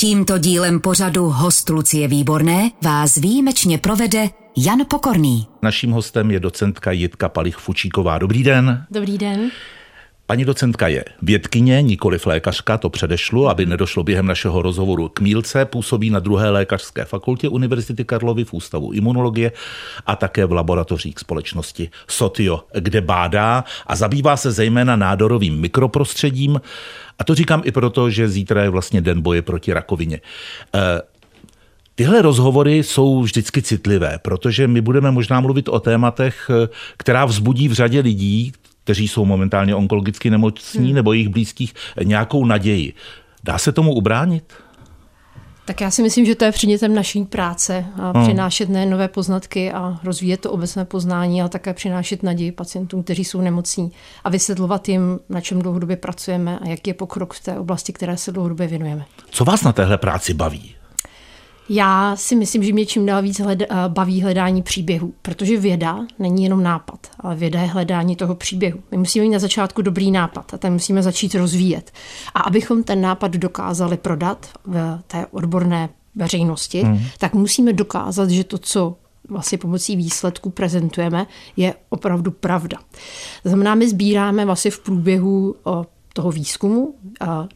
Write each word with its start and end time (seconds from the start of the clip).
Tímto 0.00 0.38
dílem 0.38 0.80
pořadu 0.80 1.28
Host 1.28 1.68
Lucie 1.68 2.08
Výborné 2.08 2.70
vás 2.82 3.16
výjimečně 3.16 3.78
provede 3.78 4.28
Jan 4.56 4.78
Pokorný. 4.90 5.46
Naším 5.62 5.90
hostem 5.90 6.30
je 6.30 6.40
docentka 6.40 6.90
Jitka 6.90 7.28
Palich-Fučíková. 7.28 8.18
Dobrý 8.18 8.42
den. 8.42 8.86
Dobrý 8.90 9.18
den. 9.18 9.50
Paní 10.30 10.44
docentka 10.44 10.88
je 10.88 11.04
vědkyně, 11.22 11.82
nikoli 11.82 12.18
lékařka, 12.26 12.78
to 12.78 12.90
předešlo, 12.90 13.48
aby 13.48 13.66
nedošlo 13.66 14.02
během 14.02 14.26
našeho 14.26 14.62
rozhovoru 14.62 15.08
k 15.08 15.20
mílce. 15.20 15.64
Působí 15.64 16.10
na 16.10 16.18
druhé 16.18 16.50
lékařské 16.50 17.04
fakultě 17.04 17.48
Univerzity 17.48 18.04
Karlovy 18.04 18.44
v 18.44 18.52
Ústavu 18.52 18.92
imunologie 18.92 19.52
a 20.06 20.16
také 20.16 20.46
v 20.46 20.52
laboratořích 20.52 21.18
společnosti 21.18 21.90
Sotio, 22.08 22.64
kde 22.74 23.00
bádá 23.00 23.64
a 23.86 23.96
zabývá 23.96 24.36
se 24.36 24.52
zejména 24.52 24.96
nádorovým 24.96 25.60
mikroprostředím. 25.60 26.60
A 27.18 27.24
to 27.24 27.34
říkám 27.34 27.62
i 27.64 27.72
proto, 27.72 28.10
že 28.10 28.28
zítra 28.28 28.62
je 28.62 28.70
vlastně 28.70 29.00
den 29.00 29.20
boje 29.20 29.42
proti 29.42 29.72
rakovině. 29.72 30.20
E, 30.74 31.02
Tyhle 31.94 32.22
rozhovory 32.22 32.82
jsou 32.82 33.22
vždycky 33.22 33.62
citlivé, 33.62 34.18
protože 34.22 34.68
my 34.68 34.80
budeme 34.80 35.10
možná 35.10 35.40
mluvit 35.40 35.68
o 35.68 35.80
tématech, 35.80 36.50
která 36.96 37.24
vzbudí 37.24 37.68
v 37.68 37.72
řadě 37.72 38.00
lidí, 38.00 38.52
kteří 38.88 39.08
jsou 39.08 39.24
momentálně 39.24 39.74
onkologicky 39.74 40.30
nemocní 40.30 40.86
hmm. 40.86 40.94
nebo 40.94 41.12
jejich 41.12 41.28
blízkých, 41.28 41.74
nějakou 42.04 42.44
naději. 42.44 42.92
Dá 43.44 43.58
se 43.58 43.72
tomu 43.72 43.94
ubránit? 43.94 44.52
Tak 45.64 45.80
já 45.80 45.90
si 45.90 46.02
myslím, 46.02 46.24
že 46.24 46.34
to 46.34 46.44
je 46.44 46.52
předmětem 46.52 46.94
naší 46.94 47.24
práce 47.24 47.84
a 47.96 48.12
hmm. 48.16 48.26
přinášet 48.26 48.68
ne 48.68 48.86
nové 48.86 49.08
poznatky 49.08 49.72
a 49.72 50.00
rozvíjet 50.04 50.40
to 50.40 50.52
obecné 50.52 50.84
poznání, 50.84 51.40
ale 51.40 51.48
také 51.48 51.74
přinášet 51.74 52.22
naději 52.22 52.52
pacientům, 52.52 53.02
kteří 53.02 53.24
jsou 53.24 53.40
nemocní 53.40 53.92
a 54.24 54.30
vysvětlovat 54.30 54.88
jim, 54.88 55.20
na 55.28 55.40
čem 55.40 55.58
dlouhodobě 55.58 55.96
pracujeme 55.96 56.58
a 56.58 56.68
jaký 56.68 56.90
je 56.90 56.94
pokrok 56.94 57.34
v 57.34 57.42
té 57.42 57.58
oblasti, 57.58 57.92
které 57.92 58.16
se 58.16 58.32
dlouhodobě 58.32 58.66
věnujeme. 58.66 59.04
Co 59.30 59.44
vás 59.44 59.62
na 59.62 59.72
téhle 59.72 59.98
práci 59.98 60.34
baví? 60.34 60.77
Já 61.68 62.16
si 62.16 62.36
myslím, 62.36 62.62
že 62.62 62.72
mě 62.72 62.86
čím 62.86 63.06
dál 63.06 63.22
víc 63.22 63.40
hled, 63.40 63.62
eh, 63.62 63.66
baví 63.88 64.22
hledání 64.22 64.62
příběhů, 64.62 65.14
protože 65.22 65.56
věda 65.56 66.06
není 66.18 66.44
jenom 66.44 66.62
nápad, 66.62 67.06
ale 67.20 67.36
věda 67.36 67.60
je 67.60 67.66
hledání 67.66 68.16
toho 68.16 68.34
příběhu. 68.34 68.80
My 68.90 68.96
musíme 68.96 69.24
mít 69.24 69.32
na 69.32 69.38
začátku 69.38 69.82
dobrý 69.82 70.10
nápad 70.10 70.54
a 70.54 70.58
ten 70.58 70.72
musíme 70.72 71.02
začít 71.02 71.34
rozvíjet. 71.34 71.92
A 72.34 72.40
abychom 72.40 72.82
ten 72.82 73.00
nápad 73.00 73.32
dokázali 73.32 73.96
prodat 73.96 74.46
v 74.66 74.98
té 75.06 75.26
odborné 75.30 75.88
veřejnosti, 76.14 76.82
hmm. 76.82 77.00
tak 77.18 77.34
musíme 77.34 77.72
dokázat, 77.72 78.30
že 78.30 78.44
to, 78.44 78.58
co 78.58 78.96
vlastně 79.28 79.58
pomocí 79.58 79.96
výsledků 79.96 80.50
prezentujeme, 80.50 81.26
je 81.56 81.74
opravdu 81.88 82.30
pravda. 82.30 82.78
Znamená, 83.44 83.74
my 83.74 83.88
sbíráme 83.88 84.44
vlastně 84.44 84.70
v 84.70 84.78
průběhu 84.78 85.54
toho 86.18 86.30
výzkumu, 86.30 86.94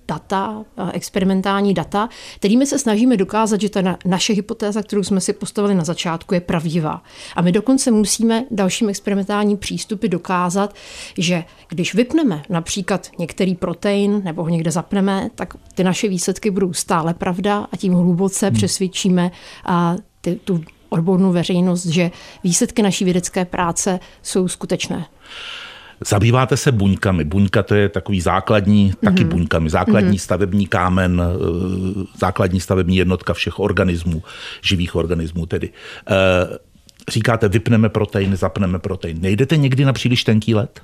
data, 0.08 0.64
experimentální 0.92 1.74
data, 1.74 2.08
kterými 2.36 2.66
se 2.66 2.78
snažíme 2.78 3.16
dokázat, 3.16 3.60
že 3.60 3.68
ta 3.68 3.96
naše 4.04 4.32
hypotéza, 4.32 4.82
kterou 4.82 5.02
jsme 5.02 5.20
si 5.20 5.32
postavili 5.32 5.74
na 5.74 5.84
začátku, 5.84 6.34
je 6.34 6.40
pravdivá. 6.40 7.02
A 7.36 7.42
my 7.42 7.52
dokonce 7.52 7.90
musíme 7.90 8.44
dalším 8.50 8.88
experimentálním 8.88 9.58
přístupy 9.58 10.08
dokázat, 10.08 10.74
že 11.18 11.44
když 11.68 11.94
vypneme 11.94 12.42
například 12.48 13.10
některý 13.18 13.54
protein 13.54 14.20
nebo 14.24 14.42
ho 14.42 14.48
někde 14.48 14.70
zapneme, 14.70 15.30
tak 15.34 15.54
ty 15.74 15.84
naše 15.84 16.08
výsledky 16.08 16.50
budou 16.50 16.72
stále 16.72 17.14
pravda 17.14 17.66
a 17.72 17.76
tím 17.76 17.92
hluboce 17.92 18.46
hmm. 18.46 18.54
přesvědčíme 18.54 19.30
a 19.64 19.96
ty, 20.20 20.40
tu 20.44 20.64
odbornou 20.88 21.32
veřejnost, 21.32 21.86
že 21.86 22.10
výsledky 22.44 22.82
naší 22.82 23.04
vědecké 23.04 23.44
práce 23.44 24.00
jsou 24.22 24.48
skutečné. 24.48 25.06
Zabýváte 26.06 26.56
se 26.56 26.72
buňkami. 26.72 27.24
Buňka 27.24 27.62
to 27.62 27.74
je 27.74 27.88
takový 27.88 28.20
základní, 28.20 28.90
mm-hmm. 28.90 29.04
taky 29.04 29.24
mhm. 29.24 29.30
buňkami, 29.30 29.70
základní 29.70 30.16
mm-hmm. 30.16 30.22
stavební 30.22 30.66
kámen, 30.66 31.22
eh, 31.22 32.04
základní 32.18 32.60
stavební 32.60 32.96
jednotka 32.96 33.34
všech 33.34 33.58
organismů, 33.58 34.22
živých 34.62 34.94
organismů 34.94 35.46
tedy. 35.46 35.70
Eh, 36.10 36.58
říkáte, 37.10 37.48
vypneme 37.48 37.88
protein, 37.88 38.36
zapneme 38.36 38.78
protein. 38.78 39.20
Nejdete 39.20 39.56
někdy 39.56 39.84
na 39.84 39.92
příliš 39.92 40.24
tenký 40.24 40.54
let? 40.54 40.80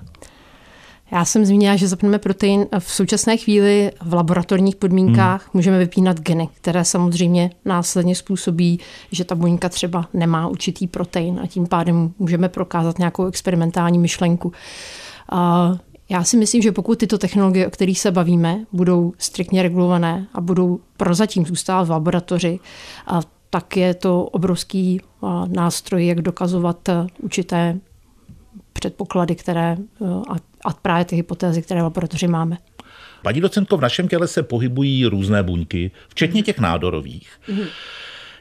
Já 1.13 1.25
jsem 1.25 1.45
zmínila, 1.45 1.77
že 1.77 1.89
zapneme 1.89 2.19
protein. 2.19 2.67
V 2.79 2.93
současné 2.93 3.37
chvíli 3.37 3.93
v 4.03 4.15
laboratorních 4.15 4.77
podmínkách 4.77 5.43
hmm. 5.43 5.51
můžeme 5.55 5.79
vypínat 5.79 6.21
geny, 6.21 6.49
které 6.61 6.85
samozřejmě 6.85 7.51
následně 7.65 8.15
způsobí, 8.15 8.81
že 9.13 9.25
ta 9.25 9.35
buňka 9.35 9.69
třeba 9.69 10.09
nemá 10.15 10.49
určitý 10.49 10.87
protein 10.87 11.41
a 11.43 11.47
tím 11.47 11.67
pádem 11.67 12.13
můžeme 12.19 12.49
prokázat 12.49 12.99
nějakou 12.99 13.27
experimentální 13.27 13.99
myšlenku. 13.99 14.53
A 15.33 15.73
já 16.09 16.25
si 16.25 16.37
myslím, 16.37 16.63
že 16.63 16.73
pokud 16.73 16.99
tyto 16.99 17.19
technologie, 17.19 17.67
o 17.67 17.71
kterých 17.71 18.01
se 18.01 18.11
bavíme, 18.11 18.65
budou 18.73 19.13
striktně 19.19 19.63
regulované 19.63 20.27
a 20.35 20.41
budou 20.41 20.81
prozatím 20.97 21.47
zůstávat 21.47 21.89
v 21.89 21.91
laboratoři, 21.91 22.61
a 23.07 23.21
tak 23.51 23.77
je 23.77 23.95
to 23.95 24.25
obrovský 24.25 25.01
nástroj, 25.47 26.07
jak 26.07 26.23
dokazovat 26.23 26.89
určité 27.23 27.79
předpoklady, 28.73 29.35
které 29.35 29.77
a, 30.31 30.37
a 30.65 30.73
právě 30.73 31.05
ty 31.05 31.17
hypotézy, 31.17 31.63
které 31.63 31.81
v 31.81 31.85
laboratoři 31.85 32.29
máme. 32.29 32.59
Paní 33.23 33.41
docentko, 33.41 33.77
v 33.77 33.81
našem 33.81 34.09
těle 34.09 34.29
se 34.29 34.43
pohybují 34.43 35.07
různé 35.07 35.43
buňky, 35.43 35.91
včetně 36.09 36.43
těch 36.43 36.59
nádorových. 36.59 37.31
Mm-hmm. 37.49 37.67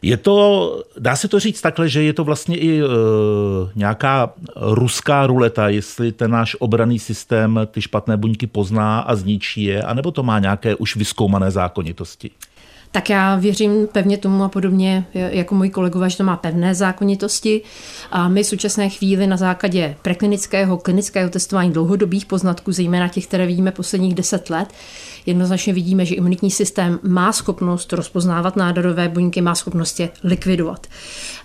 Je 0.02 0.18
to, 0.18 0.84
dá 1.00 1.16
se 1.16 1.28
to 1.28 1.40
říct 1.40 1.62
takhle, 1.62 1.90
že 1.90 2.04
je 2.04 2.14
to 2.14 2.24
vlastně 2.24 2.58
i 2.58 2.82
e, 2.82 2.86
nějaká 3.76 4.34
ruská 4.56 5.28
ruleta, 5.28 5.70
jestli 5.70 6.12
ten 6.12 6.32
náš 6.32 6.56
obraný 6.60 7.00
systém 7.00 7.60
ty 7.72 7.82
špatné 7.82 8.18
buňky 8.18 8.48
pozná 8.48 9.00
a 9.00 9.16
zničí 9.16 9.64
je, 9.64 9.84
anebo 9.84 10.12
to 10.12 10.24
má 10.24 10.40
nějaké 10.40 10.76
už 10.76 10.96
vyskoumané 10.96 11.52
zákonitosti? 11.52 12.32
Tak 12.92 13.10
já 13.10 13.36
věřím 13.36 13.88
pevně 13.92 14.18
tomu 14.18 14.44
a 14.44 14.50
podobně 14.50 15.06
jako 15.14 15.56
moji 15.56 15.70
kolegové, 15.70 16.10
že 16.10 16.18
to 16.18 16.24
má 16.24 16.38
pevné 16.38 16.76
zákonitosti. 16.76 17.62
A 18.12 18.28
my 18.28 18.44
v 18.44 18.48
současné 18.48 18.90
chvíli 18.90 19.28
na 19.28 19.38
základě 19.38 19.96
preklinického, 20.02 20.78
klinického 20.78 21.30
testování 21.30 21.72
dlouhodobých 21.72 22.26
poznatků, 22.26 22.72
zejména 22.72 23.08
těch, 23.08 23.28
které 23.28 23.46
vidíme 23.46 23.72
posledních 23.72 24.16
deset 24.16 24.50
let, 24.50 24.70
jednoznačně 25.26 25.74
vidíme, 25.74 26.06
že 26.06 26.16
imunitní 26.16 26.52
systém 26.52 27.00
má 27.04 27.32
schopnost 27.32 27.94
rozpoznávat 27.94 28.56
nádorové 28.56 29.10
buňky, 29.10 29.42
má 29.42 29.56
schopnost 29.56 30.00
je 30.00 30.10
likvidovat. 30.24 30.88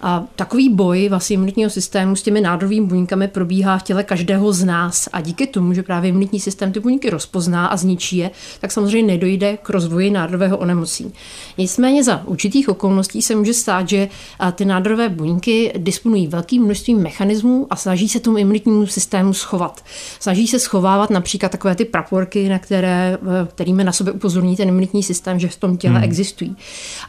A 0.03 0.25
takový 0.37 0.69
boj 0.69 1.09
vlastně 1.09 1.35
imunitního 1.35 1.71
systému 1.71 2.17
s 2.17 2.23
těmi 2.23 2.41
nádorovými 2.41 2.87
buňkami 2.87 3.29
probíhá 3.29 3.79
v 3.79 3.83
těle 3.83 4.05
každého 4.05 4.53
z 4.53 4.65
nás 4.65 5.09
a 5.13 5.21
díky 5.21 5.47
tomu, 5.47 5.75
že 5.75 5.83
právě 5.83 6.09
imunitní 6.09 6.41
systém 6.41 6.73
ty 6.73 6.81
buňky 6.81 7.11
rozpozná 7.11 7.67
a 7.67 7.77
zničí 7.77 8.17
je, 8.17 8.31
tak 8.61 8.73
samozřejmě 8.73 9.13
nedojde 9.13 9.57
k 9.57 9.71
rozvoji 9.71 10.11
nádorového 10.11 10.59
onemocnění. 10.59 11.13
Nicméně 11.59 12.05
za 12.05 12.23
určitých 12.27 12.69
okolností 12.69 13.23
se 13.23 13.35
může 13.35 13.55
stát, 13.55 13.89
že 13.89 14.09
ty 14.55 14.65
nádorové 14.65 15.09
buňky 15.09 15.73
disponují 15.77 16.27
velkým 16.27 16.65
množstvím 16.65 16.99
mechanismů 16.99 17.67
a 17.71 17.77
snaží 17.77 18.09
se 18.09 18.21
tomu 18.21 18.37
imunitnímu 18.37 18.87
systému 18.87 19.33
schovat. 19.33 19.85
Snaží 20.21 20.49
se 20.49 20.59
schovávat 20.59 21.11
například 21.11 21.53
takové 21.53 21.75
ty 21.75 21.85
praporky, 21.85 22.49
na 22.49 22.59
které, 22.59 23.19
kterými 23.49 23.85
na 23.85 23.93
sebe 23.93 24.13
upozorní 24.13 24.57
ten 24.57 24.69
imunitní 24.69 25.03
systém, 25.03 25.39
že 25.39 25.49
v 25.49 25.57
tom 25.57 25.77
těle 25.77 25.95
hmm. 25.95 26.05
existují. 26.05 26.57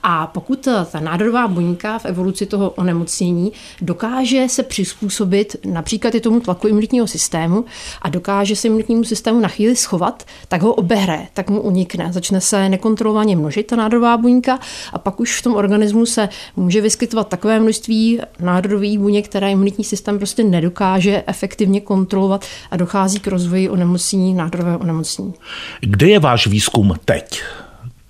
A 0.04 0.28
pokud 0.28 0.68
ta 0.92 1.00
nádorová 1.00 1.48
buňka 1.48 2.00
v 2.00 2.06
evoluci 2.06 2.46
toho 2.46 2.70
onemocnění 2.70 3.52
dokáže 3.82 4.46
se 4.50 4.64
přizpůsobit 4.64 5.56
například 5.66 6.16
i 6.16 6.20
tomu 6.20 6.40
tlaku 6.40 6.68
imunitního 6.68 7.08
systému 7.08 7.66
a 8.02 8.10
dokáže 8.10 8.56
se 8.56 8.68
imunitnímu 8.68 9.04
systému 9.04 9.40
na 9.40 9.48
chvíli 9.48 9.76
schovat, 9.76 10.24
tak 10.48 10.62
ho 10.62 10.74
obehre, 10.74 11.28
tak 11.34 11.50
mu 11.50 11.62
unikne. 11.62 12.14
Začne 12.14 12.42
se 12.42 12.70
nekontrolovaně 12.70 13.36
množit 13.36 13.68
ta 13.68 13.76
nádorová 13.76 14.13
buňka 14.18 14.60
a 14.94 14.98
pak 15.00 15.20
už 15.20 15.40
v 15.40 15.42
tom 15.42 15.56
organismu 15.56 16.06
se 16.06 16.30
může 16.56 16.82
vyskytovat 16.82 17.28
takové 17.28 17.60
množství 17.60 18.20
nádorových 18.40 19.00
buněk, 19.00 19.26
které 19.26 19.52
imunitní 19.52 19.84
systém 19.84 20.18
prostě 20.18 20.44
nedokáže 20.44 21.24
efektivně 21.28 21.82
kontrolovat 21.82 22.46
a 22.72 22.78
dochází 22.78 23.20
k 23.20 23.28
rozvoji 23.28 23.70
onemocnění, 23.70 24.34
nádorového 24.34 24.80
onemocnění. 24.80 25.34
Kde 25.82 26.08
je 26.08 26.20
váš 26.20 26.48
výzkum 26.48 26.96
teď, 27.06 27.44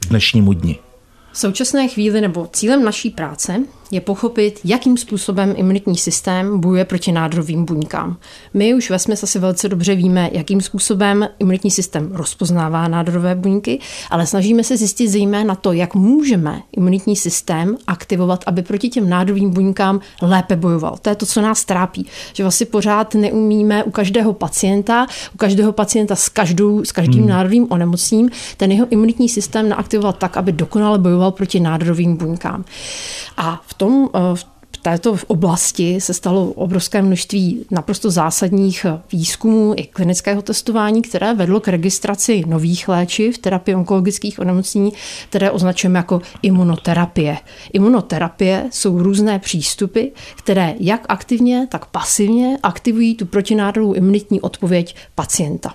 dnešnímu 0.10 0.54
dni? 0.54 0.80
V 1.32 1.38
současné 1.38 1.88
chvíli 1.88 2.22
nebo 2.22 2.48
cílem 2.54 2.84
naší 2.84 3.10
práce 3.10 3.64
je 3.92 4.02
pochopit, 4.02 4.60
jakým 4.64 4.98
způsobem 4.98 5.54
imunitní 5.58 5.98
systém 5.98 6.60
bojuje 6.60 6.86
proti 6.86 7.12
nádorovým 7.12 7.66
buňkám. 7.66 8.18
My 8.54 8.74
už 8.74 8.90
ve 8.90 9.00
smyslu 9.00 9.24
asi 9.24 9.40
velice 9.40 9.70
dobře 9.70 9.96
víme, 9.96 10.30
jakým 10.34 10.62
způsobem 10.62 11.28
imunitní 11.40 11.72
systém 11.72 12.10
rozpoznává 12.12 12.88
nádorové 12.88 13.36
buňky, 13.36 13.80
ale 14.10 14.28
snažíme 14.28 14.64
se 14.64 14.78
zjistit 14.78 15.08
zejména 15.08 15.56
to, 15.56 15.72
jak 15.72 15.96
můžeme 15.96 16.62
imunitní 16.78 17.16
systém 17.16 17.78
aktivovat, 17.88 18.44
aby 18.46 18.62
proti 18.62 18.90
těm 18.90 19.10
nádorovým 19.10 19.50
buňkám 19.50 20.00
lépe 20.22 20.56
bojoval. 20.56 20.98
To 21.02 21.10
je 21.10 21.16
to, 21.16 21.26
co 21.26 21.42
nás 21.42 21.66
trápí, 21.66 22.06
že 22.34 22.44
vlastně 22.44 22.66
pořád 22.66 23.16
neumíme 23.16 23.84
u 23.84 23.92
každého 23.92 24.34
pacienta, 24.34 25.08
u 25.34 25.38
každého 25.38 25.72
pacienta 25.72 26.16
s, 26.16 26.30
každou, 26.30 26.86
s 26.86 26.92
každým 26.92 27.22
hmm. 27.22 27.30
nádorovým 27.30 27.68
onemocněním, 27.70 28.30
ten 28.58 28.72
jeho 28.72 28.88
imunitní 28.90 29.30
systém 29.30 29.70
naaktivovat 29.70 30.18
tak, 30.18 30.38
aby 30.38 30.52
dokonale 30.52 31.00
bojoval 31.00 31.32
proti 31.32 31.60
nádorovým 31.60 32.18
buňkám. 32.18 32.66
A 33.38 33.62
v 33.66 33.74
tom, 33.74 34.10
eh, 34.16 34.20
v 34.36 34.78
této 34.84 35.18
oblasti 35.28 36.02
se 36.02 36.14
stalo 36.14 36.46
obrovské 36.46 37.02
množství 37.02 37.66
naprosto 37.72 38.12
zásadních 38.12 38.86
výzkumů 39.12 39.74
i 39.78 39.84
klinického 39.84 40.42
testování, 40.42 41.02
které 41.02 41.34
vedlo 41.34 41.60
k 41.60 41.68
registraci 41.68 42.44
nových 42.48 42.88
léčiv, 42.88 43.38
terapie 43.38 43.78
onkologických 43.78 44.40
onemocnění, 44.40 44.92
které 45.30 45.52
označujeme 45.52 46.00
jako 46.00 46.22
imunoterapie. 46.42 47.38
Imunoterapie 47.74 48.66
jsou 48.72 49.00
různé 49.00 49.40
přístupy, 49.40 50.04
které 50.36 50.76
jak 50.80 51.06
aktivně, 51.10 51.68
tak 51.72 51.86
pasivně 51.86 52.58
aktivují 52.64 53.16
tu 53.16 53.26
protinádorovou 53.26 53.94
imunitní 53.94 54.42
odpověď 54.42 54.96
pacienta. 55.16 55.74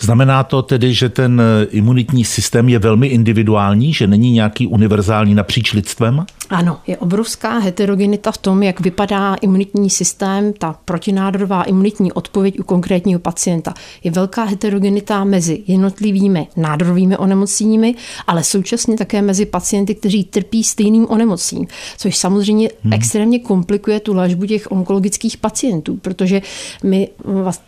Znamená 0.00 0.44
to 0.44 0.62
tedy, 0.62 0.94
že 0.94 1.08
ten 1.08 1.42
imunitní 1.70 2.24
systém 2.24 2.68
je 2.68 2.78
velmi 2.78 3.06
individuální, 3.06 3.92
že 3.92 4.06
není 4.06 4.30
nějaký 4.32 4.66
univerzální 4.66 5.34
napříč 5.34 5.72
lidstvem? 5.72 6.24
Ano, 6.50 6.80
je 6.86 6.96
obrovská 6.96 7.58
heterogenita 7.58 8.32
v 8.32 8.38
tom, 8.38 8.62
jak 8.62 8.80
vypadá 8.80 9.34
imunitní 9.34 9.90
systém, 9.90 10.52
ta 10.52 10.78
protinádorová 10.84 11.62
imunitní 11.62 12.12
odpověď 12.12 12.60
u 12.60 12.62
konkrétního 12.62 13.20
pacienta. 13.20 13.74
Je 14.04 14.10
velká 14.10 14.44
heterogenita 14.44 15.24
mezi 15.24 15.62
jednotlivými 15.66 16.48
nádorovými 16.56 17.16
onemocněními, 17.16 17.94
ale 18.26 18.44
současně 18.44 18.96
také 18.96 19.22
mezi 19.22 19.46
pacienty, 19.46 19.94
kteří 19.94 20.24
trpí 20.24 20.64
stejným 20.64 21.06
onemocněním, 21.08 21.68
což 21.98 22.16
samozřejmě 22.16 22.70
hmm. 22.82 22.92
extrémně 22.92 23.38
komplikuje 23.38 24.00
tu 24.00 24.14
léčbu 24.14 24.46
těch 24.46 24.72
onkologických 24.72 25.36
pacientů, 25.36 25.96
protože 25.96 26.42
my 26.84 27.08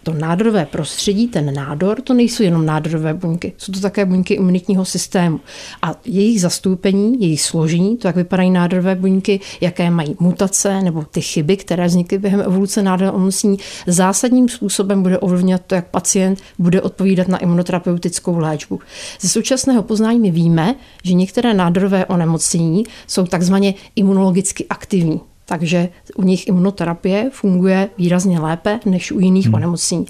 to 0.03 0.13
nádorové 0.13 0.67
prostředí, 0.67 1.29
ten 1.29 1.55
nádor, 1.55 2.01
to 2.01 2.15
nejsou 2.15 2.43
jenom 2.43 2.67
nádorové 2.67 3.15
buňky, 3.15 3.53
jsou 3.59 3.73
to 3.73 3.81
také 3.81 4.05
buňky 4.05 4.35
imunitního 4.35 4.85
systému. 4.85 5.41
A 5.83 5.95
jejich 6.05 6.41
zastoupení, 6.41 7.21
jejich 7.21 7.43
složení, 7.43 7.97
to, 7.97 8.09
jak 8.09 8.17
vypadají 8.17 8.51
nádorové 8.51 8.72
nádorové 8.73 8.95
buňky, 8.95 9.41
jaké 9.61 9.91
mají 9.91 10.17
mutace 10.21 10.83
nebo 10.83 11.05
ty 11.05 11.21
chyby, 11.21 11.57
které 11.57 11.87
vznikly 11.87 12.19
během 12.19 12.41
evoluce 12.41 12.83
nádorové 12.83 13.13
onemocnění, 13.13 13.59
zásadním 13.87 14.49
způsobem 14.49 15.03
bude 15.03 15.19
ovlivňovat 15.19 15.63
to, 15.67 15.75
jak 15.75 15.87
pacient 15.91 16.41
bude 16.59 16.83
odpovídat 16.83 17.29
na 17.29 17.39
imunoterapeutickou 17.39 18.39
léčbu. 18.39 18.81
Ze 19.21 19.29
současného 19.29 19.83
poznání 19.83 20.21
my 20.21 20.31
víme, 20.31 20.75
že 21.05 21.15
některé 21.15 21.55
nádorové 21.55 22.07
onemocnění 22.07 22.85
jsou 23.07 23.27
takzvaně 23.27 23.75
imunologicky 23.97 24.67
aktivní 24.71 25.21
takže 25.53 25.89
u 26.17 26.23
nich 26.23 26.49
imunoterapie 26.49 27.31
funguje 27.33 27.89
výrazně 27.99 28.41
lépe 28.41 28.81
než 28.85 29.13
u 29.13 29.21
jiných 29.21 29.47
hmm. 29.47 29.55
onemocnění. 29.55 30.07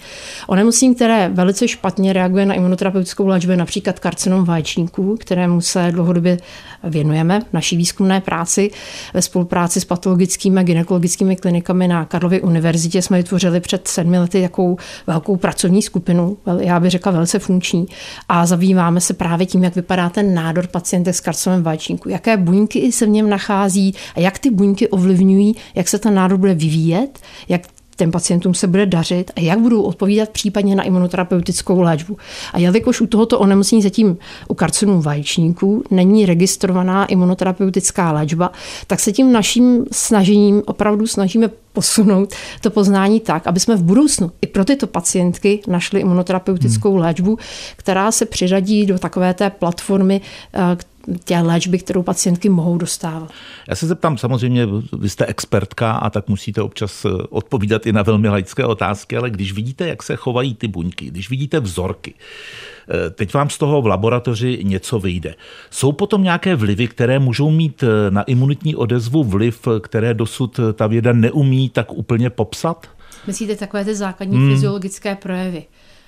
Onemocnění, 0.47 0.95
které 0.95 1.29
velice 1.29 1.69
špatně 1.69 2.13
reaguje 2.13 2.47
na 2.47 2.55
imunoterapeutickou 2.55 3.27
léčbu, 3.27 3.51
je 3.51 3.57
například 3.57 3.99
karcinom 3.99 4.45
vaječníků, 4.45 5.17
kterému 5.17 5.61
se 5.61 5.89
dlouhodobě 5.91 6.39
věnujeme 6.85 7.43
naší 7.53 7.77
výzkumné 7.77 8.21
práci. 8.21 8.71
Ve 9.15 9.23
spolupráci 9.23 9.81
s 9.81 9.85
patologickými 9.85 10.61
a 10.61 10.63
gynekologickými 10.63 11.37
klinikami 11.37 11.89
na 11.89 12.05
Karlově 12.05 12.41
univerzitě 12.41 13.03
jsme 13.03 13.17
vytvořili 13.17 13.61
před 13.61 13.89
sedmi 13.89 14.19
lety 14.19 14.43
takovou 14.43 14.77
velkou 15.07 15.37
pracovní 15.37 15.83
skupinu, 15.83 16.37
já 16.61 16.81
bych 16.81 16.91
řekla 16.91 17.13
velice 17.13 17.39
funkční, 17.39 17.87
a 18.29 18.47
zabýváme 18.47 19.01
se 19.01 19.15
právě 19.15 19.47
tím, 19.47 19.65
jak 19.65 19.75
vypadá 19.75 20.09
ten 20.09 20.35
nádor 20.35 20.67
pacienta 20.67 21.13
s 21.13 21.21
karcinomem 21.21 21.63
vaječníků, 21.63 22.09
jaké 22.09 22.37
buňky 22.37 22.93
se 22.93 23.07
v 23.07 23.09
něm 23.09 23.31
nachází 23.31 23.95
a 24.17 24.21
jak 24.21 24.39
ty 24.39 24.51
buňky 24.51 24.89
ovlivňují 24.89 25.23
ovlivňují, 25.23 25.57
jak 25.75 25.89
se 25.89 25.99
ten 25.99 26.15
nádor 26.15 26.39
bude 26.39 26.55
vyvíjet, 26.55 27.19
jak 27.49 27.63
těm 27.97 28.11
pacientům 28.11 28.55
se 28.55 28.67
bude 28.67 28.87
dařit 28.87 29.31
a 29.37 29.41
jak 29.41 29.59
budou 29.59 29.83
odpovídat 29.83 30.29
případně 30.29 30.77
na 30.77 30.83
imunoterapeutickou 30.83 31.81
léčbu. 31.81 32.17
A 32.53 32.59
jelikož 32.59 33.01
u 33.01 33.07
tohoto 33.07 33.39
onemocnění 33.39 33.83
zatím 33.83 34.19
u 34.49 34.55
karcinů 34.55 35.03
vaječníků 35.03 35.85
není 35.91 36.27
registrovaná 36.27 37.07
imunoterapeutická 37.07 38.13
léčba, 38.13 38.53
tak 38.87 39.01
se 39.01 39.13
tím 39.13 39.33
naším 39.33 39.85
snažením 39.93 40.63
opravdu 40.67 41.07
snažíme 41.07 41.51
posunout 41.73 42.35
to 42.61 42.71
poznání 42.71 43.21
tak, 43.21 43.47
aby 43.47 43.61
jsme 43.61 43.77
v 43.77 43.83
budoucnu 43.83 44.31
i 44.41 44.47
pro 44.47 44.65
tyto 44.65 44.87
pacientky 44.87 45.61
našli 45.67 46.01
imunoterapeutickou 46.01 46.91
hmm. 46.91 47.01
léčbu, 47.01 47.39
která 47.77 48.13
se 48.13 48.27
přiřadí 48.27 48.87
do 48.87 48.99
takové 48.99 49.35
té 49.35 49.51
platformy, 49.51 50.21
eh, 50.55 50.77
té 51.25 51.41
léčby, 51.41 51.79
kterou 51.79 52.03
pacientky 52.03 52.49
mohou 52.49 52.79
dostávat. 52.79 53.31
Já 53.69 53.75
se 53.75 53.87
zeptám, 53.87 54.19
samozřejmě, 54.19 54.69
vy 54.99 55.09
jste 55.09 55.27
expertka 55.27 55.93
a 55.93 56.11
tak 56.11 56.29
musíte 56.29 56.63
občas 56.63 57.05
eh, 57.05 57.09
odpovídat 57.31 57.87
i 57.87 57.93
na 57.93 58.03
velmi 58.03 58.29
laické 58.29 58.65
otázky, 58.65 59.17
ale 59.17 59.31
když 59.31 59.53
vidíte, 59.53 59.89
jak 59.89 60.03
se 60.03 60.17
chovají 60.17 60.55
ty 60.55 60.69
buňky, 60.69 61.07
když 61.07 61.31
vidíte 61.31 61.61
vzorky, 61.61 62.15
eh, 62.15 63.11
teď 63.11 63.35
vám 63.35 63.51
z 63.51 63.59
toho 63.59 63.83
v 63.83 63.87
laboratoři 63.87 64.59
něco 64.63 64.99
vyjde. 64.99 65.35
Jsou 65.71 65.93
potom 65.93 66.23
nějaké 66.23 66.57
vlivy, 66.57 66.89
které 66.89 67.19
můžou 67.19 67.51
mít 67.51 67.83
eh, 67.83 68.11
na 68.11 68.23
imunitní 68.23 68.77
odezvu 68.77 69.25
vliv, 69.25 69.69
které 69.81 70.15
dosud 70.15 70.61
ta 70.75 70.87
věda 70.87 71.13
neumí 71.13 71.71
tak 71.71 71.93
úplně 71.93 72.31
popsat? 72.31 72.87
Myslíte 73.27 73.57
takové 73.57 73.85
ty 73.85 73.95
základní 73.95 74.37
hmm. 74.37 74.51
fyziologické 74.51 75.17
projevy? 75.17 75.65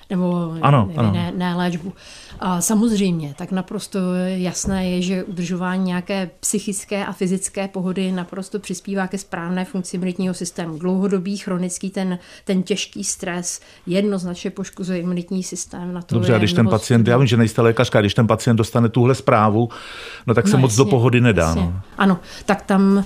Nebo 0.09 0.55
ano, 0.61 0.85
ne, 0.89 0.95
ano. 0.97 1.11
Ne, 1.11 1.31
ne 1.35 1.55
léčbu. 1.55 1.93
A 2.39 2.61
samozřejmě, 2.61 3.33
tak 3.37 3.51
naprosto 3.51 3.99
jasné 4.35 4.89
je, 4.89 5.01
že 5.01 5.23
udržování 5.23 5.83
nějaké 5.83 6.29
psychické 6.39 7.05
a 7.05 7.11
fyzické 7.11 7.67
pohody 7.67 8.11
naprosto 8.11 8.59
přispívá 8.59 9.07
ke 9.07 9.17
správné 9.17 9.65
funkci 9.65 9.97
imunitního 9.97 10.33
systému. 10.33 10.77
Dlouhodobý, 10.77 11.37
chronický, 11.37 11.89
ten, 11.89 12.19
ten 12.45 12.63
těžký 12.63 13.03
stres 13.03 13.61
jednoznačně 13.87 14.51
poškozuje 14.51 14.99
imunitní 14.99 15.43
systém. 15.43 15.93
Na 15.93 16.01
to 16.01 16.15
Dobře, 16.15 16.35
a 16.35 16.37
když 16.37 16.53
ten 16.53 16.67
pacient, 16.67 17.07
já 17.07 17.17
vím, 17.17 17.27
že 17.27 17.37
nejste 17.37 17.61
lékařka, 17.61 17.99
když 17.99 18.13
ten 18.13 18.27
pacient 18.27 18.55
dostane 18.55 18.89
tuhle 18.89 19.15
zprávu, 19.15 19.69
no 20.27 20.33
tak 20.33 20.47
se 20.47 20.55
no, 20.55 20.61
moc 20.61 20.71
jasně, 20.71 20.83
do 20.83 20.89
pohody 20.89 21.21
nedá. 21.21 21.55
No. 21.55 21.81
Ano, 21.97 22.19
tak 22.45 22.61
tam 22.61 22.97
uh, 22.97 23.03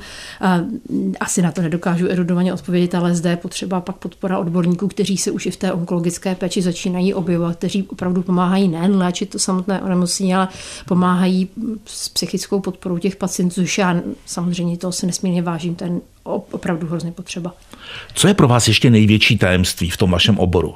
asi 1.20 1.42
na 1.42 1.52
to 1.52 1.62
nedokážu 1.62 2.08
erudovaně 2.08 2.54
odpovědět, 2.54 2.96
ale 2.96 3.16
zde 3.16 3.30
je 3.30 3.38
potřeba 3.38 3.82
pak 3.82 3.96
podpora 3.96 4.38
odborníků, 4.38 4.88
kteří 4.88 5.18
se 5.18 5.32
už 5.32 5.46
i 5.46 5.52
v 5.52 5.58
té 5.58 5.74
onkologické 5.74 6.36
péči 6.36 6.62
začínají 6.62 7.14
objevovat, 7.14 7.56
kteří 7.56 7.84
opravdu 7.84 8.22
pomáhají 8.22 8.68
nejen 8.68 8.98
léčit, 8.98 9.30
to 9.30 9.40
samotné 9.40 9.82
onemocnění, 9.82 10.36
ale 10.36 10.48
pomáhají 10.88 11.50
s 11.86 12.10
psychickou 12.10 12.60
podporou 12.60 12.98
těch 12.98 13.16
pacientů, 13.16 13.56
což 13.56 13.78
já 13.78 14.02
samozřejmě 14.26 14.78
toho 14.78 14.92
se 14.92 15.06
nesmírně 15.06 15.42
vážím, 15.42 15.76
ten 15.76 16.02
opravdu 16.24 16.88
hrozně 16.88 17.12
potřeba. 17.12 17.54
Co 18.14 18.28
je 18.28 18.34
pro 18.34 18.48
vás 18.48 18.68
ještě 18.68 18.90
největší 18.90 19.38
tajemství 19.38 19.90
v 19.90 19.98
tom 19.98 20.12
vašem 20.12 20.40
oboru? 20.40 20.76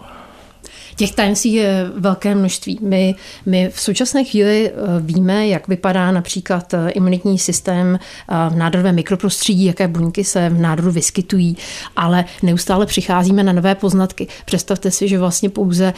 Těch 0.95 1.11
tajemství 1.11 1.53
je 1.53 1.91
velké 1.95 2.35
množství. 2.35 2.79
My, 2.81 3.15
my 3.45 3.69
v 3.73 3.81
současné 3.81 4.23
chvíli 4.23 4.71
eh, 4.71 4.73
víme, 4.99 5.47
jak 5.47 5.67
vypadá 5.67 6.11
například 6.11 6.73
eh, 6.73 6.89
imunitní 6.89 7.39
systém 7.39 7.99
eh, 7.99 8.35
v 8.49 8.55
nádorovém 8.55 8.95
mikroprostředí, 8.95 9.65
jaké 9.65 9.87
buňky 9.87 10.23
se 10.23 10.49
v 10.49 10.59
nádoru 10.59 10.91
vyskytují, 10.91 11.57
ale 11.95 12.25
neustále 12.43 12.85
přicházíme 12.85 13.43
na 13.43 13.53
nové 13.53 13.75
poznatky. 13.75 14.27
Představte 14.45 14.91
si, 14.91 15.07
že 15.07 15.19
vlastně 15.19 15.49
pouze 15.49 15.93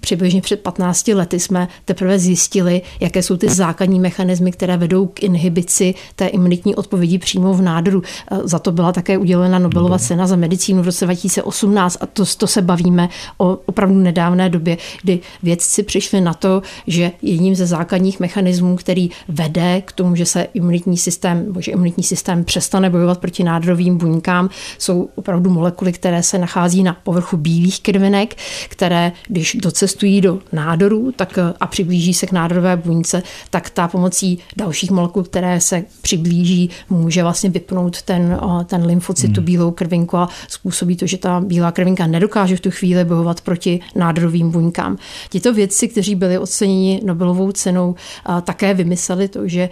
přibližně 0.00 0.40
před 0.40 0.60
15 0.60 1.08
lety 1.08 1.40
jsme 1.40 1.68
teprve 1.84 2.18
zjistili, 2.18 2.82
jaké 3.00 3.22
jsou 3.22 3.36
ty 3.36 3.48
základní 3.48 4.00
mechanismy, 4.00 4.52
které 4.52 4.76
vedou 4.76 5.06
k 5.06 5.22
inhibici 5.22 5.94
té 6.16 6.26
imunitní 6.26 6.74
odpovědi 6.74 7.18
přímo 7.18 7.54
v 7.54 7.62
nádoru. 7.62 8.02
Za 8.44 8.58
to 8.58 8.72
byla 8.72 8.92
také 8.92 9.18
udělena 9.18 9.58
Nobelova 9.58 9.98
cena 9.98 10.26
za 10.26 10.36
medicínu 10.36 10.82
v 10.82 10.86
roce 10.86 11.04
2018 11.04 11.96
a 12.00 12.06
to, 12.06 12.24
to 12.36 12.46
se 12.46 12.62
bavíme 12.62 13.08
o 13.38 13.58
opravdu 13.66 13.94
nedávné 13.94 14.39
nedávné 14.40 14.50
době, 14.50 14.76
kdy 15.02 15.20
vědci 15.42 15.82
přišli 15.82 16.20
na 16.20 16.34
to, 16.34 16.62
že 16.86 17.12
jedním 17.22 17.54
ze 17.54 17.66
základních 17.66 18.20
mechanismů, 18.20 18.76
který 18.76 19.10
vede 19.28 19.82
k 19.84 19.92
tomu, 19.92 20.16
že 20.16 20.26
se 20.26 20.46
imunitní 20.54 20.96
systém, 20.96 21.54
že 21.58 21.72
imunitní 21.72 22.04
systém 22.04 22.44
přestane 22.44 22.90
bojovat 22.90 23.18
proti 23.18 23.44
nádorovým 23.44 23.98
buňkám, 23.98 24.50
jsou 24.78 25.08
opravdu 25.14 25.50
molekuly, 25.50 25.92
které 25.92 26.22
se 26.22 26.38
nachází 26.38 26.82
na 26.82 26.96
povrchu 27.04 27.36
bílých 27.36 27.80
krvinek, 27.80 28.36
které, 28.68 29.12
když 29.28 29.56
docestují 29.62 30.20
do 30.20 30.38
nádoru 30.52 31.12
tak 31.12 31.38
a 31.60 31.66
přiblíží 31.66 32.14
se 32.14 32.26
k 32.26 32.32
nádorové 32.32 32.76
buňce, 32.76 33.22
tak 33.50 33.70
ta 33.70 33.88
pomocí 33.88 34.38
dalších 34.56 34.90
molekul, 34.90 35.22
které 35.22 35.60
se 35.60 35.84
přiblíží, 36.02 36.70
může 36.90 37.22
vlastně 37.22 37.50
vypnout 37.50 38.02
ten, 38.02 38.40
ten 38.66 38.86
lymfocyt, 38.86 39.34
tu 39.34 39.40
hmm. 39.40 39.46
bílou 39.46 39.70
krvinku 39.70 40.16
a 40.16 40.28
způsobí 40.48 40.96
to, 40.96 41.06
že 41.06 41.18
ta 41.18 41.40
bílá 41.40 41.72
krvinka 41.72 42.06
nedokáže 42.06 42.56
v 42.56 42.60
tu 42.60 42.70
chvíli 42.70 43.04
bojovat 43.04 43.40
proti 43.40 43.80
nádorovým 43.94 44.29
nádorovým 44.30 44.50
buňkám. 44.50 44.96
Tito 45.28 45.52
vědci, 45.52 45.88
kteří 45.88 46.14
byli 46.14 46.38
oceněni 46.38 47.00
Nobelovou 47.04 47.52
cenou, 47.52 47.94
také 48.42 48.74
vymysleli 48.74 49.28
to, 49.28 49.48
že 49.48 49.68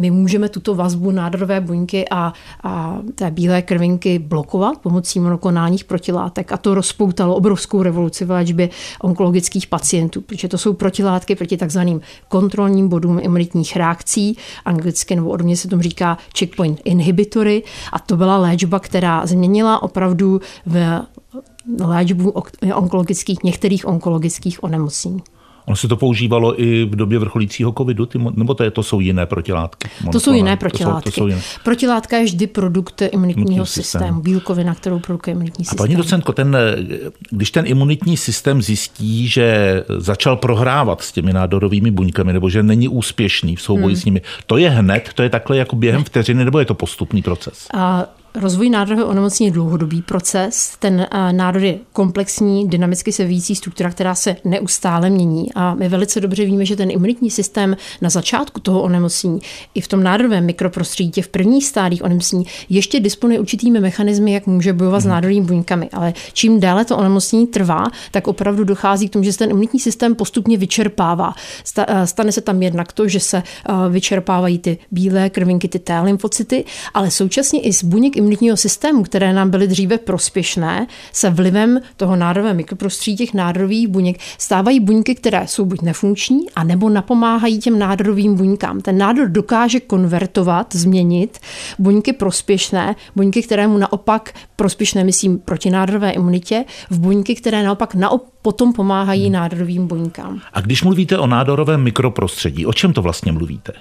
my 0.00 0.10
můžeme 0.10 0.48
tuto 0.48 0.74
vazbu 0.74 1.10
nádorové 1.10 1.60
buňky 1.60 2.04
a, 2.10 2.32
a 2.62 2.98
té 3.14 3.30
bílé 3.30 3.62
krvinky 3.62 4.18
blokovat 4.18 4.78
pomocí 4.78 5.20
monoklonálních 5.20 5.84
protilátek. 5.84 6.52
A 6.52 6.56
to 6.56 6.74
rozpoutalo 6.74 7.34
obrovskou 7.34 7.82
revoluci 7.82 8.24
v 8.24 8.30
léčbě 8.30 8.68
onkologických 9.02 9.66
pacientů, 9.66 10.20
protože 10.20 10.48
to 10.48 10.58
jsou 10.58 10.72
protilátky 10.72 11.34
proti 11.34 11.56
takzvaným 11.56 12.00
kontrolním 12.28 12.88
bodům 12.88 13.18
imunitních 13.22 13.76
reakcí, 13.76 14.36
anglicky 14.64 15.16
nebo 15.16 15.30
odmě 15.30 15.56
se 15.56 15.68
tomu 15.68 15.82
říká 15.82 16.18
checkpoint 16.38 16.80
inhibitory. 16.84 17.62
A 17.92 17.98
to 17.98 18.16
byla 18.16 18.38
léčba, 18.38 18.80
která 18.80 19.26
změnila 19.26 19.82
opravdu 19.82 20.40
v 20.66 21.00
léčbu 21.84 22.34
onkologických, 22.74 23.42
některých 23.44 23.88
onkologických 23.88 24.64
onemocnění. 24.64 25.22
Ono 25.66 25.76
se 25.76 25.88
to 25.88 25.96
používalo 25.96 26.62
i 26.62 26.84
v 26.84 26.96
době 26.96 27.18
vrcholícího 27.18 27.72
covidu, 27.78 28.06
ty, 28.06 28.18
nebo 28.34 28.54
to, 28.54 28.64
je, 28.64 28.70
to 28.70 28.82
jsou 28.82 29.00
jiné 29.00 29.26
protilátky? 29.26 29.88
To 30.12 30.20
jsou 30.20 30.32
jiné 30.32 30.56
protilátky. 30.56 31.04
To 31.04 31.10
jsou, 31.10 31.14
to 31.14 31.20
jsou 31.20 31.26
jiné. 31.26 31.42
Protilátka 31.64 32.16
je 32.16 32.24
vždy 32.24 32.46
produkt 32.46 33.02
imunitního 33.02 33.66
systému, 33.66 34.04
systému, 34.04 34.20
bílkovina, 34.20 34.74
kterou 34.74 34.98
produkuje 34.98 35.32
imunitní 35.32 35.64
systém. 35.64 35.76
A 35.80 35.82
paní 35.82 35.96
docentko, 35.96 36.32
ten, 36.32 36.56
když 37.30 37.50
ten 37.50 37.66
imunitní 37.66 38.16
systém 38.16 38.62
zjistí, 38.62 39.28
že 39.28 39.84
začal 39.98 40.36
prohrávat 40.36 41.02
s 41.02 41.12
těmi 41.12 41.32
nádorovými 41.32 41.90
buňkami, 41.90 42.32
nebo 42.32 42.50
že 42.50 42.62
není 42.62 42.88
úspěšný 42.88 43.56
v 43.56 43.62
souboji 43.62 43.94
hmm. 43.94 44.02
s 44.02 44.04
nimi, 44.04 44.22
to 44.46 44.56
je 44.56 44.70
hned, 44.70 45.10
to 45.14 45.22
je 45.22 45.30
takhle 45.30 45.56
jako 45.56 45.76
během 45.76 46.04
vteřiny, 46.04 46.44
nebo 46.44 46.58
je 46.58 46.64
to 46.64 46.74
postupný 46.74 47.22
proces? 47.22 47.66
A 47.74 48.06
Rozvoj 48.34 48.70
nádorového 48.70 49.08
onemocnění 49.08 49.48
je 49.48 49.52
dlouhodobý 49.52 50.02
proces. 50.02 50.76
Ten 50.78 51.06
nádor 51.32 51.64
je 51.64 51.78
komplexní, 51.92 52.68
dynamicky 52.68 53.12
se 53.12 53.22
vyvíjící 53.22 53.56
struktura, 53.56 53.90
která 53.90 54.14
se 54.14 54.36
neustále 54.44 55.10
mění. 55.10 55.52
A 55.54 55.74
my 55.74 55.88
velice 55.88 56.20
dobře 56.20 56.44
víme, 56.44 56.64
že 56.64 56.76
ten 56.76 56.90
imunitní 56.90 57.30
systém 57.30 57.76
na 58.00 58.10
začátku 58.10 58.60
toho 58.60 58.82
onemocnění 58.82 59.40
i 59.74 59.80
v 59.80 59.88
tom 59.88 60.02
nádorovém 60.02 60.44
mikroprostředí, 60.44 61.22
v 61.22 61.28
prvních 61.28 61.66
stádích 61.66 62.04
onemocnění, 62.04 62.46
ještě 62.68 63.00
disponuje 63.00 63.40
určitými 63.40 63.80
mechanismy, 63.80 64.32
jak 64.32 64.46
může 64.46 64.72
bojovat 64.72 65.00
s 65.00 65.04
mhm. 65.04 65.10
nádorovými 65.10 65.46
buňkami. 65.46 65.88
Ale 65.92 66.14
čím 66.32 66.60
déle 66.60 66.84
to 66.84 66.96
onemocnění 66.96 67.46
trvá, 67.46 67.84
tak 68.10 68.28
opravdu 68.28 68.64
dochází 68.64 69.08
k 69.08 69.12
tomu, 69.12 69.24
že 69.24 69.32
se 69.32 69.38
ten 69.38 69.50
imunitní 69.50 69.80
systém 69.80 70.14
postupně 70.14 70.56
vyčerpává. 70.58 71.34
Stane 72.04 72.32
se 72.32 72.40
tam 72.40 72.62
jednak 72.62 72.92
to, 72.92 73.08
že 73.08 73.20
se 73.20 73.42
vyčerpávají 73.90 74.58
ty 74.58 74.78
bílé 74.90 75.30
krvinky, 75.30 75.68
ty 75.68 75.78
T 75.78 76.00
lymfocyty, 76.00 76.64
ale 76.94 77.10
současně 77.10 77.60
i 77.60 77.72
z 77.72 77.84
buněk 77.84 78.21
imunitního 78.22 78.56
systému, 78.56 79.02
které 79.02 79.32
nám 79.32 79.50
byly 79.50 79.68
dříve 79.68 79.98
prospěšné, 79.98 80.86
se 81.12 81.30
vlivem 81.30 81.80
toho 81.96 82.16
nádorového 82.16 82.54
mikroprostředí 82.54 83.16
těch 83.16 83.34
nádorových 83.34 83.88
buněk 83.88 84.18
stávají 84.38 84.80
buňky, 84.80 85.14
které 85.14 85.46
jsou 85.46 85.64
buď 85.64 85.82
nefunkční, 85.82 86.50
anebo 86.56 86.88
napomáhají 86.88 87.58
těm 87.58 87.78
nádorovým 87.78 88.34
buňkám. 88.34 88.80
Ten 88.80 88.98
nádor 88.98 89.28
dokáže 89.28 89.80
konvertovat, 89.80 90.74
změnit 90.74 91.38
buňky 91.78 92.12
prospěšné, 92.12 92.96
buňky, 93.16 93.42
které 93.42 93.66
mu 93.66 93.78
naopak 93.78 94.34
prospěšné, 94.56 95.04
myslím, 95.04 95.38
protinádorové 95.38 96.10
imunitě, 96.10 96.64
v 96.90 96.98
buňky, 96.98 97.34
které 97.34 97.62
naopak 97.62 97.94
naopak 97.94 98.31
potom 98.42 98.72
pomáhají 98.72 99.24
hmm. 99.24 99.32
nádorovým 99.32 99.86
buňkám. 99.86 100.40
A 100.52 100.60
když 100.60 100.82
mluvíte 100.82 101.18
o 101.18 101.26
nádorovém 101.26 101.82
mikroprostředí, 101.82 102.66
o 102.66 102.72
čem 102.72 102.92
to 102.92 103.02
vlastně 103.02 103.32
mluvíte? 103.32 103.72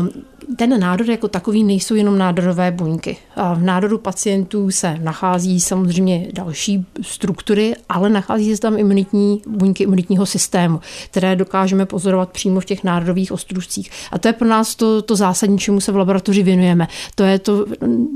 Um, 0.00 0.10
ten 0.56 0.80
nádor 0.80 1.10
jako 1.10 1.28
takový 1.28 1.64
nejsou 1.64 1.94
jenom 1.94 2.18
nádorové 2.18 2.70
buňky. 2.70 3.16
V 3.54 3.62
nádoru 3.62 3.98
pacientů 3.98 4.70
se 4.70 4.98
nachází 5.00 5.60
samozřejmě 5.60 6.28
další 6.32 6.86
struktury, 7.02 7.74
ale 7.88 8.10
nachází 8.10 8.54
se 8.54 8.60
tam 8.60 8.78
imunitní 8.78 9.42
buňky 9.46 9.82
imunitního 9.82 10.26
systému, 10.26 10.80
které 11.10 11.36
dokážeme 11.36 11.86
pozorovat 11.86 12.30
přímo 12.30 12.60
v 12.60 12.64
těch 12.64 12.84
nádorových 12.84 13.32
ostružcích. 13.32 13.90
A 14.12 14.18
to 14.18 14.28
je 14.28 14.32
pro 14.32 14.48
nás 14.48 14.74
to, 14.74 15.02
to 15.02 15.16
zásadní, 15.16 15.58
čemu 15.58 15.80
se 15.80 15.92
v 15.92 15.96
laboratoři 15.96 16.42
věnujeme. 16.42 16.88
To 17.14 17.24
je 17.24 17.38
to, 17.38 17.66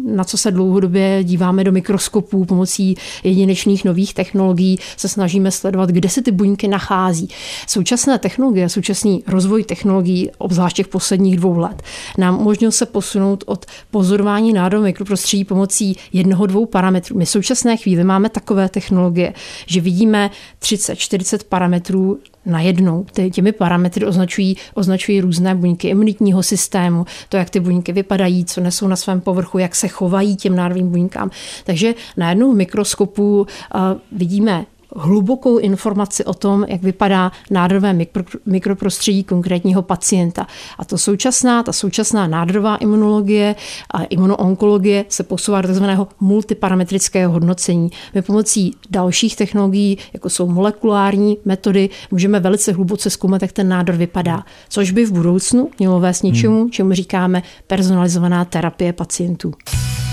na 0.07 0.25
co 0.25 0.39
se 0.39 0.51
dlouhodobě 0.51 1.25
díváme 1.25 1.65
do 1.65 1.73
mikroskopů 1.73 2.45
pomocí 2.45 2.97
jedinečných 3.25 3.85
nových 3.85 4.15
technologií, 4.15 4.79
se 4.97 5.09
snažíme 5.09 5.46
sledovat, 5.51 5.91
kde 5.91 6.09
se 6.09 6.23
ty 6.23 6.31
buňky 6.31 6.69
nachází. 6.69 7.29
Současné 7.67 8.19
technologie, 8.19 8.69
současný 8.69 9.23
rozvoj 9.27 9.65
technologií, 9.65 10.31
obzvláště 10.39 10.85
v 10.85 10.89
posledních 10.89 11.37
dvou 11.37 11.59
let, 11.59 11.83
nám 12.19 12.39
umožnil 12.41 12.73
se 12.73 12.87
posunout 12.87 13.45
od 13.47 13.67
pozorování 13.91 14.53
nádoru 14.53 14.83
mikroprostředí 14.83 15.45
pomocí 15.45 15.97
jednoho, 16.13 16.47
dvou 16.47 16.67
parametrů. 16.67 17.17
My 17.17 17.25
v 17.25 17.29
současné 17.29 17.77
chvíli 17.77 18.05
máme 18.05 18.29
takové 18.29 18.69
technologie, 18.69 19.33
že 19.67 19.81
vidíme 19.81 20.31
30-40 20.63 21.39
parametrů 21.49 22.19
najednou. 22.47 23.05
Ty, 23.13 23.31
těmi 23.31 23.53
parametry 23.53 24.07
označují, 24.07 24.57
označují 24.75 25.21
různé 25.21 25.55
buňky 25.55 25.89
imunitního 25.89 26.43
systému, 26.43 27.05
to, 27.29 27.37
jak 27.37 27.51
ty 27.51 27.61
buňky 27.61 27.93
vypadají, 27.93 28.45
co 28.45 28.61
nesou 28.61 28.89
na 28.89 28.97
svém 28.97 29.21
povrchu, 29.21 29.59
jak 29.59 29.75
se 29.75 29.89
chovají 29.89 30.37
těm 30.37 30.57
nádorovým 30.57 30.89
buňkám. 30.89 31.31
Takže 31.65 31.95
najednou 32.17 32.53
v 32.53 32.57
mikroskopu 32.57 33.41
uh, 33.41 33.81
vidíme 34.13 34.67
hlubokou 34.99 35.59
informaci 35.59 36.25
o 36.25 36.35
tom, 36.35 36.65
jak 36.69 36.83
vypadá 36.83 37.33
nádorové 37.51 37.93
mikro, 37.93 38.25
mikroprostředí 38.47 39.25
konkrétního 39.25 39.83
pacienta. 39.83 40.47
A 40.79 40.85
to 40.85 40.99
současná, 40.99 41.63
ta 41.63 41.73
současná 41.73 42.27
nádorová 42.27 42.77
imunologie 42.77 43.55
a 43.95 44.05
imunoonkologie 44.05 45.05
se 45.09 45.23
posouvá 45.23 45.61
do 45.61 45.69
tzv. 45.69 45.85
multiparametrického 46.21 47.33
hodnocení. 47.33 47.91
My 48.15 48.23
pomocí 48.23 48.75
dalších 48.91 49.37
technologií, 49.37 49.99
jako 50.13 50.31
jsou 50.31 50.49
molekulární 50.49 51.39
metody, 51.45 51.91
můžeme 52.11 52.41
velice 52.41 52.73
hluboce 52.73 53.11
zkoumat, 53.11 53.43
jak 53.43 53.53
ten 53.53 53.69
nádor 53.69 53.97
vypadá. 53.97 54.45
Což 54.69 54.91
by 54.91 55.05
v 55.05 55.13
budoucnu 55.13 55.71
mělo 55.79 56.01
vést 56.01 56.23
něčemu, 56.23 56.61
hmm. 56.61 56.71
čemu 56.71 56.93
říkáme 56.93 57.43
personalizovaná 57.67 58.45
terapie 58.45 58.93
pacientů. 58.93 59.53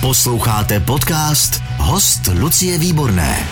Posloucháte 0.02 0.80
podcast 0.80 1.62
Host 1.78 2.22
Lucie 2.40 2.78
Výborné. 2.78 3.48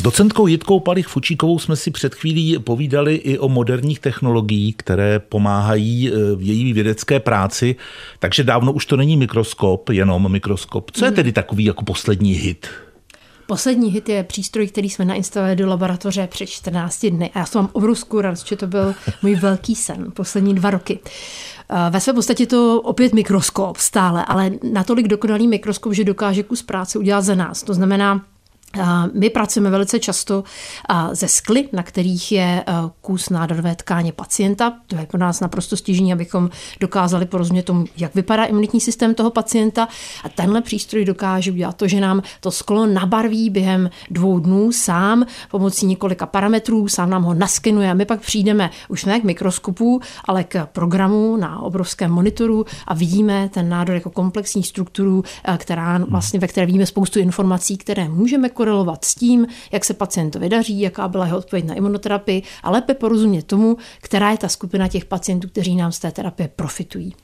S 0.00 0.02
docentkou 0.02 0.46
Jitkou 0.46 0.80
Palich 0.80 1.06
Fučíkovou 1.06 1.58
jsme 1.58 1.76
si 1.76 1.90
před 1.90 2.14
chvílí 2.14 2.58
povídali 2.58 3.14
i 3.14 3.38
o 3.38 3.48
moderních 3.48 4.00
technologiích, 4.00 4.76
které 4.76 5.18
pomáhají 5.18 6.08
e, 6.08 6.12
v 6.36 6.42
její 6.42 6.72
vědecké 6.72 7.20
práci, 7.20 7.76
takže 8.18 8.44
dávno 8.44 8.72
už 8.72 8.86
to 8.86 8.96
není 8.96 9.16
mikroskop, 9.16 9.88
jenom 9.88 10.32
mikroskop. 10.32 10.90
Co 10.90 11.04
je 11.04 11.10
tedy 11.10 11.32
takový 11.32 11.64
jako 11.64 11.84
poslední 11.84 12.32
hit? 12.32 12.66
Poslední 13.46 13.90
hit 13.90 14.08
je 14.08 14.24
přístroj, 14.24 14.66
který 14.66 14.90
jsme 14.90 15.04
nainstalovali 15.04 15.56
do 15.56 15.68
laboratoře 15.68 16.26
před 16.26 16.46
14 16.46 17.06
dny. 17.06 17.30
A 17.34 17.38
já 17.38 17.46
jsem 17.46 17.60
mám 17.60 17.70
obrovskou 17.72 18.20
radost, 18.20 18.46
že 18.46 18.56
to 18.56 18.66
byl 18.66 18.94
můj 19.22 19.34
velký 19.34 19.74
sen 19.74 20.12
poslední 20.14 20.54
dva 20.54 20.70
roky. 20.70 20.98
E, 21.68 21.90
ve 21.90 22.00
své 22.00 22.12
podstatě 22.12 22.46
to 22.46 22.80
opět 22.80 23.14
mikroskop 23.14 23.76
stále, 23.76 24.24
ale 24.24 24.50
natolik 24.72 25.08
dokonalý 25.08 25.48
mikroskop, 25.48 25.92
že 25.92 26.04
dokáže 26.04 26.42
kus 26.42 26.62
práce 26.62 26.98
udělat 26.98 27.22
za 27.22 27.34
nás. 27.34 27.62
To 27.62 27.74
znamená, 27.74 28.20
my 29.12 29.30
pracujeme 29.30 29.70
velice 29.70 29.98
často 29.98 30.44
ze 31.12 31.28
skly, 31.28 31.68
na 31.72 31.82
kterých 31.82 32.32
je 32.32 32.64
kus 33.00 33.30
nádorové 33.30 33.76
tkáně 33.76 34.12
pacienta. 34.12 34.72
To 34.86 34.96
je 34.96 35.06
pro 35.06 35.18
nás 35.18 35.40
naprosto 35.40 35.76
stěžení, 35.76 36.12
abychom 36.12 36.50
dokázali 36.80 37.26
porozumět 37.26 37.62
tomu, 37.62 37.84
jak 37.96 38.14
vypadá 38.14 38.44
imunitní 38.44 38.80
systém 38.80 39.14
toho 39.14 39.30
pacienta. 39.30 39.88
A 40.24 40.28
tenhle 40.28 40.60
přístroj 40.60 41.04
dokáže 41.04 41.52
udělat 41.52 41.76
to, 41.76 41.88
že 41.88 42.00
nám 42.00 42.22
to 42.40 42.50
sklo 42.50 42.86
nabarví 42.86 43.50
během 43.50 43.90
dvou 44.10 44.38
dnů 44.38 44.72
sám 44.72 45.26
pomocí 45.50 45.86
několika 45.86 46.26
parametrů, 46.26 46.88
sám 46.88 47.10
nám 47.10 47.22
ho 47.22 47.34
naskenuje 47.34 47.90
a 47.90 47.94
my 47.94 48.04
pak 48.04 48.20
přijdeme 48.20 48.70
už 48.88 49.04
ne 49.04 49.20
k 49.20 49.24
mikroskopu, 49.24 50.00
ale 50.24 50.44
k 50.44 50.66
programu 50.66 51.36
na 51.36 51.62
obrovském 51.62 52.10
monitoru 52.10 52.66
a 52.86 52.94
vidíme 52.94 53.48
ten 53.48 53.68
nádor 53.68 53.94
jako 53.94 54.10
komplexní 54.10 54.62
strukturu, 54.62 55.24
která 55.56 55.98
vlastně, 56.08 56.40
ve 56.40 56.48
které 56.48 56.66
víme 56.66 56.86
spoustu 56.86 57.18
informací, 57.18 57.76
které 57.76 58.08
můžeme 58.08 58.48
korelovat 58.60 59.04
s 59.04 59.14
tím, 59.14 59.46
jak 59.72 59.84
se 59.84 59.94
pacientovi 59.94 60.48
daří, 60.48 60.80
jaká 60.80 61.08
byla 61.08 61.24
jeho 61.24 61.38
odpověď 61.38 61.64
na 61.64 61.74
imunoterapii 61.74 62.42
a 62.62 62.70
lépe 62.70 62.94
porozumět 62.94 63.46
tomu, 63.46 63.76
která 64.00 64.30
je 64.30 64.38
ta 64.38 64.48
skupina 64.48 64.88
těch 64.88 65.04
pacientů, 65.04 65.48
kteří 65.48 65.76
nám 65.76 65.92
z 65.92 65.98
té 65.98 66.10
terapie 66.10 66.48
profitují. 66.56 67.14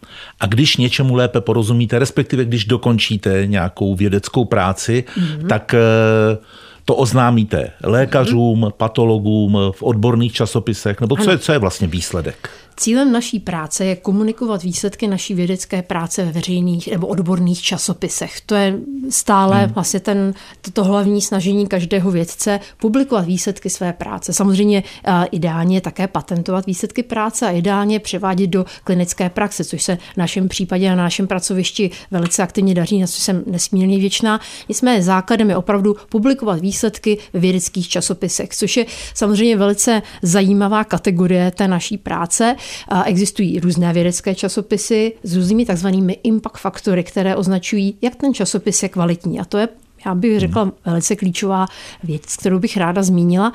A 0.41 0.47
když 0.47 0.77
něčemu 0.77 1.15
lépe 1.15 1.41
porozumíte, 1.41 1.99
respektive 1.99 2.45
když 2.45 2.65
dokončíte 2.65 3.47
nějakou 3.47 3.95
vědeckou 3.95 4.45
práci, 4.45 5.05
mm-hmm. 5.07 5.47
tak 5.47 5.75
eh, 5.75 6.39
to 6.85 6.97
oznámíte 6.97 7.71
lékařům, 7.83 8.73
patologům 8.77 9.59
v 9.71 9.83
odborných 9.83 10.33
časopisech, 10.33 11.01
nebo 11.01 11.17
co 11.17 11.31
je, 11.31 11.39
co 11.39 11.53
je 11.53 11.59
vlastně 11.59 11.87
výsledek? 11.87 12.51
Cílem 12.79 13.13
naší 13.13 13.41
práce 13.41 13.85
je 13.85 13.97
komunikovat 13.97 14.63
výsledky 14.63 15.09
naší 15.09 15.35
vědecké 15.35 15.83
práce 15.83 16.25
ve 16.25 16.33
veřejných 16.33 16.89
nebo 16.89 17.07
odborných 17.07 17.63
časopisech. 17.63 18.41
To 18.41 18.55
je 18.55 18.79
stále 19.11 19.65
hmm. 19.65 19.73
vlastně 19.75 20.01
ten, 20.01 20.35
to 20.73 20.85
hlavní 20.85 21.23
snažení 21.23 21.67
každého 21.67 22.11
vědce 22.11 22.61
publikovat 22.77 23.25
výsledky 23.25 23.71
své 23.71 23.93
práce. 23.93 24.33
Samozřejmě 24.33 24.83
uh, 25.09 25.25
ideálně 25.31 25.81
také 25.81 26.07
patentovat 26.09 26.67
výsledky 26.67 27.03
práce 27.03 27.47
a 27.47 27.51
ideálně 27.51 28.01
převádět 28.01 28.51
do 28.51 28.65
klinické 28.85 29.31
praxe, 29.31 29.65
což 29.65 29.83
se 29.83 29.97
v 30.15 30.17
našem 30.17 30.49
případě 30.49 30.91
na 30.91 30.97
našem 30.97 31.27
pracovišti 31.27 31.91
velice 32.11 32.43
aktivně 32.43 32.75
daří, 32.75 33.01
na 33.01 33.07
co 33.07 33.21
jsem 33.21 33.43
nesmírně 33.47 33.99
věčná. 33.99 34.41
Nicméně 34.69 35.03
základem 35.03 35.51
je 35.51 35.57
opravdu 35.57 35.97
publikovat 36.09 36.61
výsledky 36.61 37.19
ve 37.33 37.41
vědeckých 37.41 37.89
časopisech, 37.89 38.49
což 38.49 38.77
je 38.77 38.87
samozřejmě 39.15 39.57
velice 39.57 40.03
zajímavá 40.23 40.85
kategorie 40.85 41.51
té 41.51 41.69
naší 41.69 41.99
práce. 41.99 42.57
Existují 43.05 43.61
různé 43.61 43.93
vědecké 43.93 44.35
časopisy 44.35 45.13
s 45.23 45.37
různými 45.37 45.67
takzvanými 45.67 46.19
impact 46.23 46.59
faktory, 46.59 47.05
které 47.05 47.37
označují, 47.37 47.99
jak 48.03 48.17
ten 48.17 48.35
časopis 48.35 48.83
je 48.83 48.89
kvalitní. 48.89 49.41
A 49.41 49.45
to 49.45 49.59
je 49.59 49.69
Já 50.07 50.15
bych 50.15 50.41
řekla 50.41 50.63
hmm. 50.63 50.73
velice 50.85 51.17
klíčová 51.17 51.67
věc, 52.03 52.37
kterou 52.37 52.59
bych 52.59 52.77
ráda 52.77 53.03
zmínila. 53.03 53.53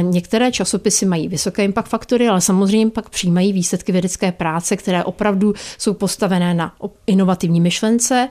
Některé 0.00 0.52
časopisy 0.52 1.06
mají 1.06 1.28
vysoké 1.28 1.64
impact 1.64 1.88
faktory, 1.88 2.28
ale 2.28 2.40
samozřejmě 2.40 2.90
pak 2.90 3.08
přijímají 3.08 3.52
výsledky 3.52 3.92
vědecké 3.92 4.32
práce, 4.32 4.76
které 4.76 5.04
opravdu 5.04 5.54
jsou 5.78 5.94
postavené 5.94 6.54
na 6.54 6.72
inovativní 7.06 7.60
myšlence, 7.60 8.28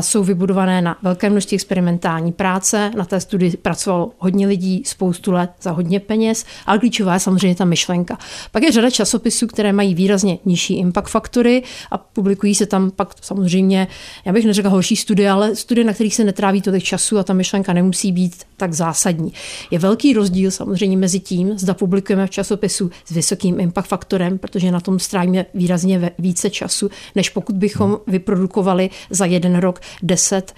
jsou 0.00 0.24
vybudované 0.24 0.82
na 0.82 0.96
velké 1.02 1.30
množství 1.30 1.54
experimentální 1.54 2.32
práce. 2.32 2.90
Na 2.96 3.04
té 3.04 3.20
studii 3.20 3.56
pracovalo 3.56 4.10
hodně 4.18 4.46
lidí, 4.46 4.82
spoustu 4.86 5.32
let 5.32 5.50
za 5.62 5.70
hodně 5.70 6.00
peněz, 6.00 6.44
ale 6.66 6.78
klíčová 6.78 7.14
je 7.14 7.20
samozřejmě 7.20 7.54
ta 7.54 7.64
myšlenka. 7.64 8.18
Pak 8.52 8.62
je 8.62 8.72
řada 8.72 8.90
časopisů, 8.90 9.46
které 9.46 9.72
mají 9.72 9.94
výrazně 9.94 10.38
nižší 10.44 10.78
impact 10.78 11.10
faktory 11.10 11.62
a 11.90 11.98
publikují 11.98 12.54
se 12.54 12.66
tam 12.66 12.90
pak 12.90 13.14
samozřejmě, 13.20 13.86
já 14.24 14.32
bych 14.32 14.44
neřekla 14.44 14.70
horší 14.70 14.96
studie, 14.96 15.30
ale 15.30 15.56
studie, 15.56 15.84
na 15.84 15.92
kterých 15.92 16.14
se 16.14 16.24
netráví 16.24 16.62
tolik 16.62 16.82
času 16.84 16.97
a 17.18 17.22
ta 17.22 17.32
myšlenka 17.32 17.72
nemusí 17.72 18.12
být 18.12 18.44
tak 18.56 18.72
zásadní. 18.72 19.32
Je 19.70 19.78
velký 19.78 20.12
rozdíl 20.12 20.50
samozřejmě 20.50 20.96
mezi 20.96 21.20
tím, 21.20 21.58
zda 21.58 21.74
publikujeme 21.74 22.26
v 22.26 22.30
časopisu 22.30 22.90
s 23.04 23.10
vysokým 23.10 23.60
impact 23.60 23.88
faktorem, 23.88 24.38
protože 24.38 24.70
na 24.70 24.80
tom 24.80 24.98
strávíme 24.98 25.46
výrazně 25.54 26.10
více 26.18 26.50
času, 26.50 26.90
než 27.14 27.30
pokud 27.30 27.56
bychom 27.56 27.98
vyprodukovali 28.06 28.90
za 29.10 29.24
jeden 29.24 29.56
rok 29.56 29.80
deset 30.02 30.54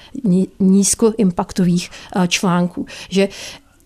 nízkoimpaktových 0.60 1.90
eh, 1.90 2.28
článků. 2.28 2.86
Že 3.08 3.28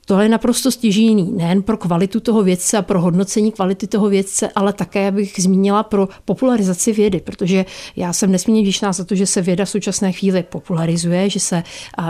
Tohle 0.07 0.25
je 0.25 0.29
naprosto 0.29 0.71
stěžijný 0.71 1.33
nejen 1.33 1.63
pro 1.63 1.77
kvalitu 1.77 2.21
toho 2.21 2.43
vědce 2.43 2.79
a 2.79 2.83
pro 2.83 3.01
hodnocení 3.01 3.53
kvality 3.53 3.87
toho 3.87 4.09
vědce, 4.09 4.49
ale 4.55 4.73
také 4.73 5.11
bych 5.11 5.35
zmínila 5.39 5.83
pro 5.83 6.09
popularizaci 6.25 6.93
vědy, 6.93 7.21
protože 7.21 7.65
já 7.97 8.13
jsem 8.13 8.33
nesmírně 8.33 8.63
vděčná 8.63 8.93
za 8.93 9.05
to, 9.05 9.15
že 9.15 9.27
se 9.27 9.43
věda 9.43 9.65
v 9.65 9.71
současné 9.71 10.13
chvíli 10.13 10.43
popularizuje, 10.43 11.31
že 11.31 11.41
se 11.41 11.63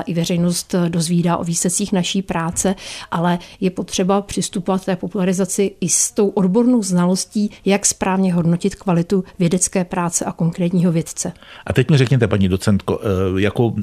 i 0.07 0.15
veřejnost 0.15 0.75
dozvídá 0.89 1.37
o 1.37 1.45
výsledcích 1.45 1.93
naší 1.93 2.23
práce, 2.23 2.75
ale 3.11 3.39
je 3.61 3.71
potřeba 3.71 4.21
přistupovat 4.23 4.85
té 4.85 4.97
popularizaci 4.97 5.75
i 5.81 5.89
s 5.89 6.11
tou 6.11 6.29
odbornou 6.29 6.83
znalostí, 6.83 7.51
jak 7.65 7.87
správně 7.87 8.35
hodnotit 8.35 8.75
kvalitu 8.75 9.25
vědecké 9.39 9.85
práce 9.85 10.25
a 10.25 10.33
konkrétního 10.33 10.93
vědce. 10.93 11.33
A 11.67 11.73
teď 11.73 11.91
mi 11.91 11.99
řekněte, 11.99 12.29
paní 12.29 12.49
docentko, 12.49 13.01
eh, 13.03 13.41
jako 13.41 13.75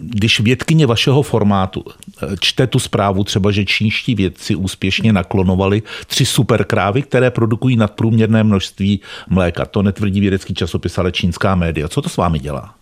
když 0.00 0.40
vědkyně 0.40 0.86
vašeho 0.86 1.22
formátu 1.22 1.84
eh, 2.22 2.26
čte 2.40 2.66
tu 2.66 2.78
zprávu 2.78 3.24
že 3.52 3.64
čínští 3.64 4.14
vědci 4.14 4.54
úspěšně 4.54 5.12
naklonovali 5.12 5.82
tři 6.06 6.26
superkrávy, 6.26 7.02
které 7.02 7.30
produkují 7.30 7.76
nadprůměrné 7.76 8.44
množství 8.44 9.00
mléka. 9.28 9.66
To 9.66 9.82
netvrdí 9.82 10.20
vědecký 10.20 10.54
časopis, 10.54 10.98
ale 10.98 11.12
čínská 11.12 11.54
média. 11.54 11.88
Co 11.88 12.02
to 12.02 12.08
s 12.08 12.16
vámi 12.16 12.38
dělá? 12.38 12.74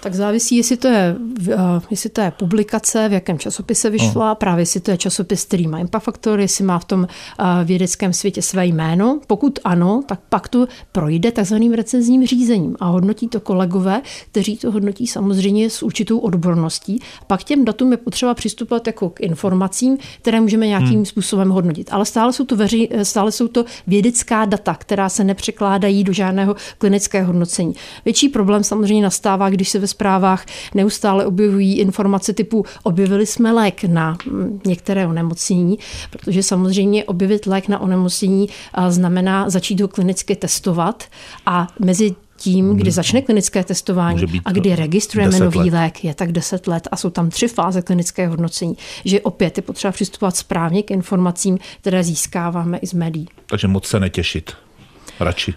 Tak 0.00 0.14
závisí, 0.14 0.56
jestli 0.56 0.76
to 0.76 0.88
je, 0.88 1.16
eh, 1.50 1.56
jestli 1.90 2.10
to 2.10 2.20
je 2.20 2.30
publikace, 2.30 3.08
v 3.08 3.12
jakém 3.12 3.38
časopise 3.38 3.90
vyšla, 3.90 4.28
no. 4.28 4.34
právě 4.34 4.62
jestli 4.62 4.80
to 4.80 4.90
je 4.90 4.96
časopis, 4.96 5.44
který 5.44 5.66
má 5.66 5.78
impact 5.78 6.04
faktor, 6.04 6.40
jestli 6.40 6.64
má 6.64 6.78
v 6.78 6.84
tom 6.84 7.06
eh, 7.06 7.44
vědeckém 7.64 8.12
světě 8.12 8.42
své 8.42 8.66
jméno. 8.66 9.20
Pokud 9.26 9.58
ano, 9.64 10.02
tak 10.06 10.20
pak 10.28 10.48
to 10.48 10.66
projde 10.92 11.32
takzvaným 11.32 11.72
recenzním 11.72 12.26
řízením 12.26 12.76
a 12.80 12.86
hodnotí 12.86 13.28
to 13.28 13.40
kolegové, 13.40 14.02
kteří 14.30 14.56
to 14.56 14.70
hodnotí 14.70 15.06
samozřejmě 15.06 15.70
s 15.70 15.82
určitou 15.82 16.18
odborností. 16.18 17.00
Pak 17.26 17.44
těm 17.44 17.64
datům 17.64 17.92
je 17.92 17.96
potřeba 17.96 18.34
přistupovat 18.34 18.86
jako 18.86 19.10
k 19.10 19.20
informacím, 19.20 19.98
které 20.20 20.40
můžeme 20.40 20.66
nějakým 20.66 20.94
hmm. 20.94 21.06
způsobem 21.06 21.50
hodnotit. 21.50 21.88
Ale 21.92 22.04
stále 22.04 22.32
jsou, 22.32 22.44
to 22.44 22.56
veři, 22.56 22.88
stále 23.02 23.32
jsou 23.32 23.48
to 23.48 23.64
vědecká 23.86 24.44
data, 24.44 24.74
která 24.74 25.08
se 25.08 25.24
nepřekládají 25.24 26.04
do 26.04 26.12
žádného 26.12 26.56
klinického 26.78 27.26
hodnocení. 27.26 27.74
Větší 28.04 28.28
problém 28.28 28.64
samozřejmě 28.64 29.02
nastává, 29.02 29.50
když 29.50 29.68
se 29.68 29.78
ve 29.78 29.87
zprávách 29.88 30.46
neustále 30.74 31.26
objevují 31.26 31.78
informace 31.78 32.32
typu 32.32 32.64
objevili 32.82 33.26
jsme 33.26 33.52
lék 33.52 33.84
na 33.84 34.18
mm, 34.26 34.60
některé 34.66 35.06
onemocnění, 35.06 35.78
protože 36.10 36.42
samozřejmě 36.42 37.04
objevit 37.04 37.46
lék 37.46 37.68
na 37.68 37.78
onemocnění 37.78 38.48
znamená 38.88 39.50
začít 39.50 39.80
ho 39.80 39.88
klinicky 39.88 40.36
testovat 40.36 41.04
a 41.46 41.66
mezi 41.78 42.14
tím, 42.38 42.76
kdy 42.76 42.90
začne 42.90 43.22
klinické 43.22 43.64
testování 43.64 44.40
a 44.44 44.52
kdy 44.52 44.76
registrujeme 44.76 45.38
nový 45.38 45.58
let. 45.58 45.72
lék, 45.72 46.04
je 46.04 46.14
tak 46.14 46.32
10 46.32 46.66
let 46.66 46.88
a 46.90 46.96
jsou 46.96 47.10
tam 47.10 47.30
tři 47.30 47.48
fáze 47.48 47.82
klinického 47.82 48.30
hodnocení, 48.30 48.74
že 49.04 49.20
opět 49.20 49.56
je 49.58 49.62
potřeba 49.62 49.92
přistupovat 49.92 50.36
správně 50.36 50.82
k 50.82 50.90
informacím, 50.90 51.58
které 51.80 52.04
získáváme 52.04 52.78
i 52.78 52.86
z 52.86 52.92
médií. 52.92 53.28
Takže 53.46 53.68
moc 53.68 53.86
se 53.86 54.00
netěšit. 54.00 54.52
Radši 55.20 55.54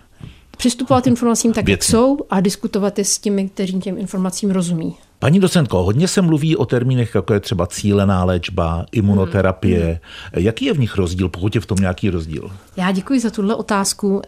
přistupovat 0.61 1.07
informacím 1.07 1.53
tak, 1.53 1.65
Věcně. 1.65 1.71
jak 1.73 1.83
jsou 1.83 2.17
a 2.29 2.39
diskutovat 2.41 2.97
je 2.97 3.05
s 3.05 3.17
těmi, 3.19 3.49
kteří 3.49 3.79
těm 3.79 3.97
informacím 3.97 4.51
rozumí. 4.51 4.95
Paní 5.21 5.39
docentko, 5.39 5.83
hodně 5.83 6.07
se 6.07 6.21
mluví 6.21 6.57
o 6.57 6.65
termínech, 6.65 7.15
jako 7.15 7.33
je 7.33 7.39
třeba 7.39 7.67
cílená 7.67 8.23
léčba, 8.23 8.85
imunoterapie. 8.91 9.85
Hmm. 9.85 10.43
Jaký 10.43 10.65
je 10.65 10.73
v 10.73 10.79
nich 10.79 10.95
rozdíl, 10.95 11.29
pokud 11.29 11.55
je 11.55 11.61
v 11.61 11.65
tom 11.65 11.77
nějaký 11.81 12.09
rozdíl? 12.09 12.51
Já 12.77 12.91
děkuji 12.91 13.19
za 13.19 13.29
tuhle 13.29 13.55
otázku. 13.55 14.21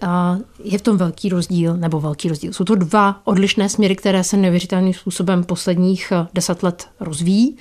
Je 0.63 0.77
v 0.77 0.81
tom 0.81 0.97
velký 0.97 1.29
rozdíl, 1.29 1.77
nebo 1.77 1.99
velký 1.99 2.29
rozdíl. 2.29 2.53
Jsou 2.53 2.63
to 2.63 2.75
dva 2.75 3.21
odlišné 3.23 3.69
směry, 3.69 3.95
které 3.95 4.23
se 4.23 4.37
neuvěřitelným 4.37 4.93
způsobem 4.93 5.43
posledních 5.43 6.11
eh, 6.11 6.27
deset 6.33 6.63
let 6.63 6.87
rozvíjí 6.99 7.57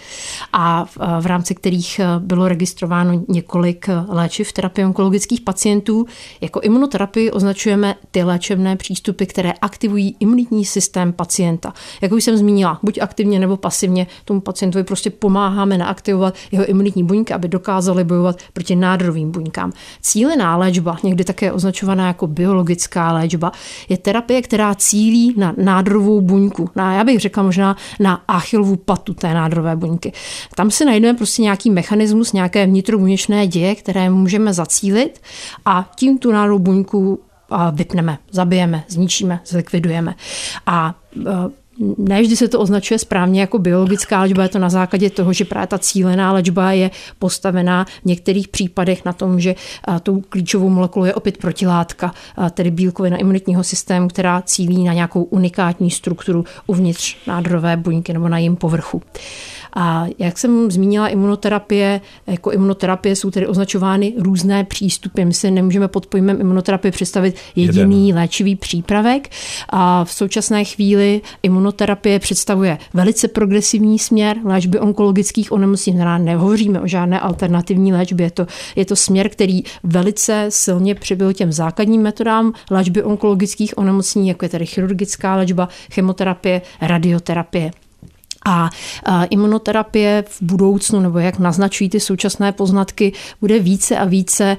a 0.53 0.85
v 1.21 1.27
rámci 1.27 1.55
kterých 1.55 1.99
eh, 1.99 2.07
bylo 2.19 2.49
registrováno 2.49 3.25
několik 3.29 3.89
eh, 3.89 4.05
léčiv 4.09 4.53
terapie 4.53 4.87
onkologických 4.87 5.41
pacientů. 5.41 6.07
Jako 6.41 6.61
imunoterapii 6.61 7.31
označujeme 7.31 7.95
ty 8.11 8.23
léčebné 8.23 8.77
přístupy, 8.77 9.25
které 9.25 9.53
aktivují 9.53 10.17
imunitní 10.21 10.65
systém 10.65 11.13
pacienta. 11.13 11.73
Jak 12.01 12.13
už 12.13 12.25
jsem 12.25 12.37
zmínila, 12.37 12.79
buď 12.83 12.99
aktiv 12.99 13.22
aktivně 13.23 13.39
nebo 13.39 13.57
pasivně 13.57 14.07
tomu 14.25 14.41
pacientovi 14.41 14.85
prostě 14.85 15.11
pomáháme 15.11 15.79
naaktivovat 15.79 16.35
jeho 16.53 16.65
imunitní 16.65 17.05
buňky, 17.05 17.35
aby 17.35 17.49
dokázali 17.49 18.05
bojovat 18.05 18.39
proti 18.53 18.77
nádorovým 18.77 19.31
buňkám. 19.31 19.73
Cílená 20.01 20.57
léčba, 20.57 20.97
někdy 21.03 21.25
také 21.25 21.53
označovaná 21.53 22.07
jako 22.07 22.27
biologická 22.27 23.13
léčba, 23.13 23.53
je 23.89 23.97
terapie, 23.97 24.43
která 24.43 24.75
cílí 24.75 25.35
na 25.37 25.55
nádorovou 25.57 26.21
buňku. 26.21 26.71
Na, 26.77 26.95
já 26.95 27.05
bych 27.05 27.21
řekla 27.21 27.43
možná 27.43 27.77
na 28.01 28.23
achilovu 28.29 28.77
patu 28.77 29.15
té 29.15 29.35
nádorové 29.35 29.77
buňky. 29.77 30.13
Tam 30.55 30.71
si 30.71 30.85
najdeme 30.85 31.19
prostě 31.19 31.43
nějaký 31.43 31.71
mechanismus, 31.71 32.33
nějaké 32.33 32.67
vnitrobuněčné 32.67 33.47
děje, 33.47 33.75
které 33.75 34.11
můžeme 34.11 34.53
zacílit 34.53 35.21
a 35.65 35.91
tím 35.97 36.19
tu 36.19 36.33
nádorovou 36.33 36.59
buňku 36.59 37.21
vypneme, 37.73 38.19
zabijeme, 38.31 38.85
zničíme, 38.89 39.41
zlikvidujeme. 39.47 40.15
A 40.67 40.95
ne 41.99 42.23
vždy 42.23 42.37
se 42.37 42.49
to 42.49 42.61
označuje 42.61 42.99
správně 42.99 43.41
jako 43.41 43.59
biologická 43.59 44.21
léčba, 44.21 44.43
je 44.43 44.49
to 44.49 44.59
na 44.59 44.71
základě 44.71 45.11
toho, 45.11 45.33
že 45.33 45.45
právě 45.45 45.67
ta 45.67 45.79
cílená 45.79 46.33
léčba 46.33 46.73
je 46.73 46.91
postavená 47.19 47.85
v 47.85 48.05
některých 48.05 48.49
případech 48.49 49.05
na 49.05 49.13
tom, 49.13 49.41
že 49.41 49.55
tou 50.03 50.21
klíčovou 50.21 50.69
molekulou 50.69 51.05
je 51.05 51.15
opět 51.15 51.37
protilátka, 51.39 52.15
tedy 52.51 52.71
bílkovina 52.71 53.17
imunitního 53.17 53.65
systému, 53.65 54.09
která 54.09 54.43
cílí 54.43 54.85
na 54.85 54.93
nějakou 54.93 55.23
unikátní 55.23 55.91
strukturu 55.91 56.45
uvnitř 56.67 57.17
nádorové 57.27 57.77
buňky 57.77 58.13
nebo 58.13 58.29
na 58.29 58.39
jejím 58.39 58.57
povrchu. 58.57 59.03
A 59.77 60.07
jak 60.19 60.39
jsem 60.39 60.71
zmínila, 60.71 61.09
imunoterapie, 61.09 62.01
jako 62.27 62.51
imunoterapie 62.51 63.17
jsou 63.17 63.31
tedy 63.31 63.47
označovány 63.47 64.13
různé 64.19 64.65
přístupy. 64.65 65.25
My 65.25 65.35
si 65.35 65.51
nemůžeme 65.51 65.89
pod 65.89 66.07
pojmem 66.07 66.41
imunoterapie 66.41 66.93
představit 66.93 67.37
jediný 67.57 68.09
Jeden. 68.09 68.21
léčivý 68.21 68.57
přípravek. 68.57 69.29
A 69.69 70.05
v 70.05 70.13
současné 70.13 70.65
chvíli 70.65 71.21
imunoterapie 71.63 72.19
představuje 72.19 72.79
velice 72.95 73.29
progresivní 73.29 73.99
směr 73.99 74.37
léčby 74.45 74.79
onkologických 74.79 75.53
onemocnění. 75.53 75.99
Nehovoříme 76.19 76.81
o 76.81 76.87
žádné 76.87 77.21
alternativní 77.21 77.93
léčbě. 77.93 78.27
Je 78.27 78.31
to, 78.31 78.47
je 78.77 78.85
to 78.85 78.97
směr, 78.97 79.29
který 79.29 79.63
velice 79.83 80.47
silně 80.49 80.95
přibyl 80.95 81.33
těm 81.33 81.53
základním 81.53 82.03
metodám 82.03 82.53
léčby 82.71 83.03
onkologických 83.03 83.79
onemocnění, 83.79 84.29
jako 84.29 84.45
je 84.45 84.49
tedy 84.49 84.67
chirurgická 84.67 85.37
léčba, 85.37 85.69
chemoterapie, 85.93 86.63
radioterapie. 86.81 87.71
A 88.45 88.71
imunoterapie 89.31 90.25
v 90.29 90.43
budoucnu, 90.43 91.01
nebo 91.01 91.19
jak 91.19 91.39
naznačují 91.39 91.91
ty 91.91 92.01
současné 92.01 92.53
poznatky, 92.53 93.13
bude 93.41 93.59
více 93.59 93.99
a 93.99 94.05
více 94.05 94.57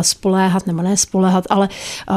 spoléhat, 0.00 0.66
nebo 0.66 0.82
ne 0.82 0.96
spoléhat, 0.96 1.44
ale 1.50 1.68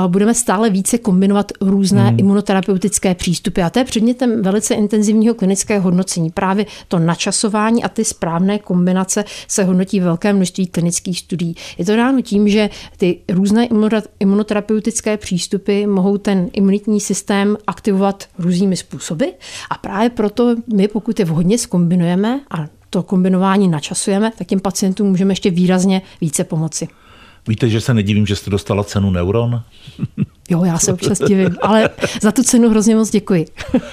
budeme 0.07 0.33
stále 0.33 0.69
více 0.69 0.97
kombinovat 0.97 1.51
různé 1.61 2.07
hmm. 2.07 2.19
imunoterapeutické 2.19 3.15
přístupy. 3.15 3.61
A 3.61 3.69
to 3.69 3.79
je 3.79 3.85
předmětem 3.85 4.41
velice 4.41 4.73
intenzivního 4.73 5.33
klinického 5.33 5.83
hodnocení. 5.83 6.29
Právě 6.29 6.65
to 6.87 6.99
načasování 6.99 7.83
a 7.83 7.89
ty 7.89 8.05
správné 8.05 8.59
kombinace 8.59 9.25
se 9.47 9.63
hodnotí 9.63 9.99
velké 9.99 10.33
množství 10.33 10.67
klinických 10.67 11.19
studií. 11.19 11.55
Je 11.77 11.85
to 11.85 11.95
dáno 11.95 12.21
tím, 12.21 12.49
že 12.49 12.69
ty 12.97 13.19
různé 13.29 13.67
imunoterapeutické 14.19 15.17
přístupy 15.17 15.85
mohou 15.85 16.17
ten 16.17 16.49
imunitní 16.53 16.99
systém 16.99 17.57
aktivovat 17.67 18.23
různými 18.37 18.77
způsoby. 18.77 19.25
A 19.69 19.77
právě 19.77 20.09
proto 20.09 20.55
my 20.73 20.87
pokud 20.99 21.19
je 21.19 21.25
vhodně 21.25 21.57
skombinujeme 21.57 22.41
a 22.51 22.67
to 22.89 23.03
kombinování 23.03 23.67
načasujeme, 23.67 24.31
tak 24.37 24.47
těm 24.47 24.59
pacientům 24.59 25.07
můžeme 25.07 25.31
ještě 25.31 25.51
výrazně 25.51 26.01
více 26.21 26.43
pomoci. 26.43 26.87
Víte, 27.47 27.69
že 27.69 27.81
se 27.81 27.93
nedivím, 27.93 28.25
že 28.25 28.35
jste 28.35 28.49
dostala 28.49 28.83
cenu 28.83 29.11
Neuron? 29.11 29.63
Jo, 30.49 30.63
já 30.63 30.79
se 30.79 30.93
občas 30.93 31.19
divím, 31.19 31.55
ale 31.61 31.89
za 32.21 32.31
tu 32.31 32.43
cenu 32.43 32.69
hrozně 32.69 32.95
moc 32.95 33.09
děkuji. 33.09 33.45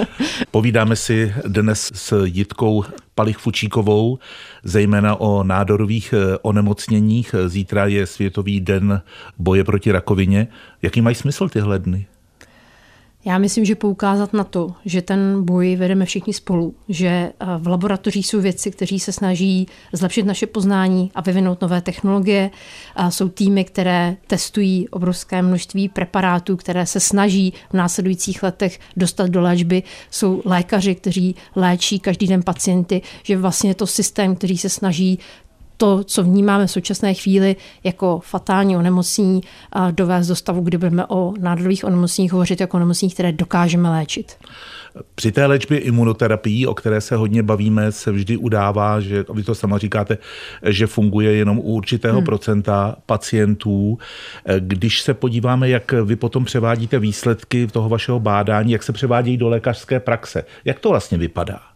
Povídáme 0.50 0.96
si 0.96 1.34
dnes 1.46 1.92
s 1.94 2.24
Jitkou 2.24 2.84
Palich 3.14 3.38
Fučíkovou, 3.38 4.18
zejména 4.64 5.20
o 5.20 5.42
nádorových 5.42 6.12
eh, 6.16 6.38
onemocněních. 6.42 7.34
Zítra 7.46 7.86
je 7.86 8.06
Světový 8.06 8.60
den 8.60 9.02
boje 9.38 9.64
proti 9.64 9.92
rakovině. 9.92 10.48
Jaký 10.82 11.00
mají 11.00 11.14
smysl 11.14 11.48
tyhle 11.48 11.78
dny? 11.78 12.06
Já 13.26 13.38
myslím, 13.38 13.64
že 13.64 13.74
poukázat 13.74 14.32
na 14.32 14.44
to, 14.44 14.74
že 14.84 15.02
ten 15.02 15.44
boj 15.44 15.76
vedeme 15.76 16.04
všichni 16.04 16.32
spolu, 16.32 16.74
že 16.88 17.08
eh, 17.08 17.32
v 17.58 17.66
laboratořích 17.68 18.26
jsou 18.26 18.40
věci, 18.40 18.70
kteří 18.70 19.00
se 19.00 19.12
snaží 19.12 19.66
zlepšit 19.92 20.26
naše 20.26 20.46
poznání 20.46 21.10
a 21.14 21.20
vyvinout 21.20 21.60
nové 21.60 21.80
technologie. 21.80 22.50
A 22.96 23.10
jsou 23.10 23.28
týmy, 23.28 23.64
které 23.64 24.16
testují 24.26 24.88
obrovské 24.88 25.42
množství 25.42 25.88
preparátů, 25.88 26.56
které 26.56 26.86
se 26.86 27.00
snaží 27.00 27.52
v 27.70 27.74
následujících 27.74 28.42
letech 28.42 28.80
dostat 28.96 29.30
do 29.30 29.40
léčby. 29.40 29.82
Jsou 30.10 30.42
lékaři, 30.44 30.94
kteří 30.94 31.34
léčí 31.56 31.98
každý 32.00 32.26
den 32.26 32.42
pacienty, 32.42 33.02
že 33.22 33.38
vlastně 33.38 33.70
je 33.70 33.74
to 33.74 33.86
systém, 33.86 34.36
který 34.36 34.58
se 34.58 34.68
snaží 34.68 35.18
to, 35.76 36.04
co 36.04 36.22
vnímáme 36.22 36.66
v 36.66 36.70
současné 36.70 37.14
chvíli 37.14 37.56
jako 37.84 38.20
fatální 38.24 38.76
onemocnění, 38.76 39.40
dovést 39.90 40.28
do 40.28 40.36
stavu, 40.36 40.60
kdy 40.60 40.78
budeme 40.78 41.06
o 41.06 41.34
nádorových 41.40 41.84
onemocněních 41.84 42.32
hovořit 42.32 42.60
jako 42.60 42.76
onemocněních, 42.76 43.14
které 43.14 43.32
dokážeme 43.32 43.90
léčit. 43.90 44.36
Při 45.14 45.32
té 45.32 45.46
léčbě 45.46 45.78
imunoterapií, 45.78 46.66
o 46.66 46.74
které 46.74 47.00
se 47.00 47.16
hodně 47.16 47.42
bavíme, 47.42 47.92
se 47.92 48.12
vždy 48.12 48.36
udává, 48.36 49.00
že 49.00 49.24
vy 49.34 49.42
to 49.42 49.54
sama 49.54 49.78
říkáte, 49.78 50.18
že 50.62 50.86
funguje 50.86 51.32
jenom 51.32 51.58
u 51.58 51.62
určitého 51.62 52.16
hmm. 52.16 52.24
procenta 52.24 52.96
pacientů. 53.06 53.98
Když 54.58 55.02
se 55.02 55.14
podíváme, 55.14 55.68
jak 55.68 55.92
vy 55.92 56.16
potom 56.16 56.44
převádíte 56.44 56.98
výsledky 56.98 57.66
toho 57.66 57.88
vašeho 57.88 58.20
bádání, 58.20 58.72
jak 58.72 58.82
se 58.82 58.92
převádějí 58.92 59.36
do 59.36 59.48
lékařské 59.48 60.00
praxe, 60.00 60.44
jak 60.64 60.80
to 60.80 60.88
vlastně 60.88 61.18
vypadá? 61.18 61.75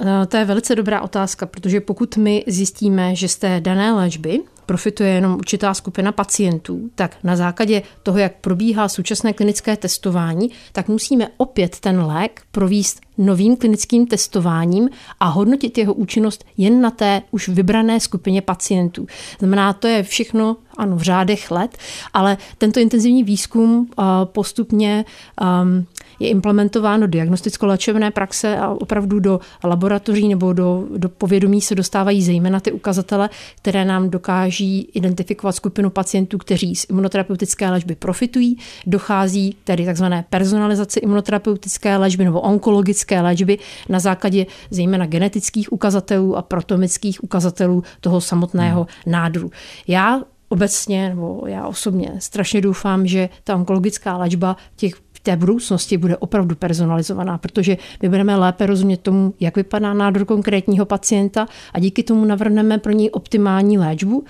Eh, 0.00 0.26
to 0.26 0.36
je 0.36 0.44
velice 0.44 0.74
dobrá 0.74 1.00
otázka, 1.00 1.46
protože 1.46 1.80
pokud 1.80 2.16
my 2.16 2.44
zjistíme, 2.46 3.14
že 3.14 3.28
z 3.28 3.36
té 3.36 3.60
dané 3.60 3.92
léčby 3.92 4.40
profituje 4.66 5.10
jenom 5.10 5.34
určitá 5.34 5.74
skupina 5.74 6.12
pacientů, 6.12 6.90
tak 6.94 7.16
na 7.22 7.36
základě 7.36 7.82
toho, 8.02 8.18
jak 8.18 8.32
probíhá 8.40 8.88
současné 8.88 9.32
klinické 9.32 9.76
testování, 9.76 10.50
tak 10.72 10.88
musíme 10.88 11.28
opět 11.36 11.80
ten 11.80 12.00
lék 12.00 12.42
províst 12.50 13.00
novým 13.18 13.56
klinickým 13.56 14.06
testováním 14.06 14.88
a 15.20 15.26
hodnotit 15.26 15.78
jeho 15.78 15.94
účinnost 15.94 16.44
jen 16.56 16.80
na 16.80 16.90
té 16.90 17.22
už 17.30 17.48
vybrané 17.48 18.00
skupině 18.00 18.42
pacientů. 18.42 19.06
Znamená, 19.38 19.72
to 19.72 19.86
je 19.86 20.02
všechno 20.02 20.56
ano, 20.76 20.96
v 20.96 21.02
řádech 21.02 21.50
let, 21.50 21.78
ale 22.12 22.36
tento 22.58 22.80
intenzivní 22.80 23.24
výzkum 23.24 23.78
uh, 23.78 24.04
postupně 24.24 25.04
um, 25.40 25.86
je 26.20 26.28
implementováno 26.28 27.06
diagnosticko-léčebné 27.06 28.10
praxe 28.10 28.58
a 28.58 28.68
opravdu 28.68 29.20
do 29.20 29.40
laboratoří 29.64 30.28
nebo 30.28 30.52
do, 30.52 30.86
do 30.96 31.08
povědomí 31.08 31.60
se 31.60 31.74
dostávají 31.74 32.22
zejména 32.22 32.60
ty 32.60 32.72
ukazatele, 32.72 33.30
které 33.56 33.84
nám 33.84 34.10
dokáží 34.10 34.88
identifikovat 34.94 35.52
skupinu 35.52 35.90
pacientů, 35.90 36.38
kteří 36.38 36.76
z 36.76 36.86
imunoterapeutické 36.90 37.70
léčby 37.70 37.94
profitují. 37.94 38.58
Dochází 38.86 39.56
tedy 39.64 39.84
takzvané 39.84 40.24
personalizaci 40.30 41.00
imunoterapeutické 41.00 41.96
léčby 41.96 42.24
nebo 42.24 42.40
onkologické 42.40 43.20
léčby 43.20 43.58
na 43.88 44.00
základě 44.00 44.46
zejména 44.70 45.06
genetických 45.06 45.72
ukazatelů 45.72 46.36
a 46.36 46.42
protomických 46.42 47.24
ukazatelů 47.24 47.82
toho 48.00 48.20
samotného 48.20 48.86
hmm. 49.04 49.12
nádoru. 49.12 49.50
Já 49.88 50.20
obecně, 50.48 51.08
nebo 51.08 51.44
já 51.46 51.66
osobně 51.66 52.12
strašně 52.18 52.60
doufám, 52.60 53.06
že 53.06 53.28
ta 53.44 53.54
onkologická 53.56 54.16
léčba 54.16 54.56
těch 54.76 54.94
té 55.24 55.36
budoucnosti 55.36 55.98
bude 55.98 56.16
opravdu 56.16 56.54
personalizovaná, 56.56 57.38
protože 57.38 57.76
my 58.02 58.08
budeme 58.08 58.36
lépe 58.36 58.66
rozumět 58.66 59.00
tomu, 59.00 59.34
jak 59.40 59.56
vypadá 59.56 59.94
nádor 59.94 60.24
konkrétního 60.24 60.84
pacienta 60.86 61.46
a 61.72 61.78
díky 61.78 62.02
tomu 62.02 62.24
navrhneme 62.24 62.78
pro 62.78 62.92
něj 62.92 63.10
optimální 63.12 63.78
léčbu, 63.78 64.24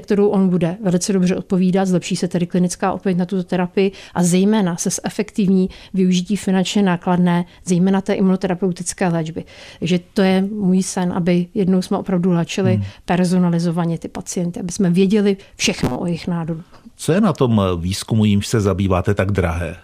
kterou 0.00 0.28
on 0.28 0.48
bude 0.48 0.76
velice 0.84 1.12
dobře 1.12 1.36
odpovídat, 1.36 1.88
zlepší 1.88 2.16
se 2.16 2.28
tedy 2.28 2.46
klinická 2.46 2.92
odpověď 2.92 3.18
na 3.18 3.26
tuto 3.26 3.44
terapii 3.44 3.92
a 4.14 4.22
zejména 4.22 4.76
se 4.76 4.90
zefektivní 5.04 5.70
využití 5.94 6.36
finančně 6.36 6.82
nákladné, 6.82 7.44
zejména 7.64 8.00
té 8.00 8.12
imunoterapeutické 8.12 9.08
léčby. 9.08 9.44
Takže 9.78 10.00
to 10.14 10.22
je 10.22 10.42
můj 10.42 10.82
sen, 10.82 11.12
aby 11.12 11.46
jednou 11.54 11.82
jsme 11.82 11.98
opravdu 11.98 12.30
léčili 12.30 12.74
hmm. 12.74 12.84
personalizovaně 13.04 13.98
ty 13.98 14.08
pacienty, 14.08 14.60
aby 14.60 14.72
jsme 14.72 14.90
věděli 14.90 15.36
všechno 15.56 15.98
o 15.98 16.06
jejich 16.06 16.26
nádoru. 16.26 16.62
Co 16.96 17.12
je 17.12 17.20
na 17.20 17.32
tom 17.32 17.62
výzkumu, 17.80 18.24
jímž 18.24 18.46
se 18.46 18.60
zabýváte, 18.60 19.14
tak 19.14 19.30
drahé? 19.30 19.76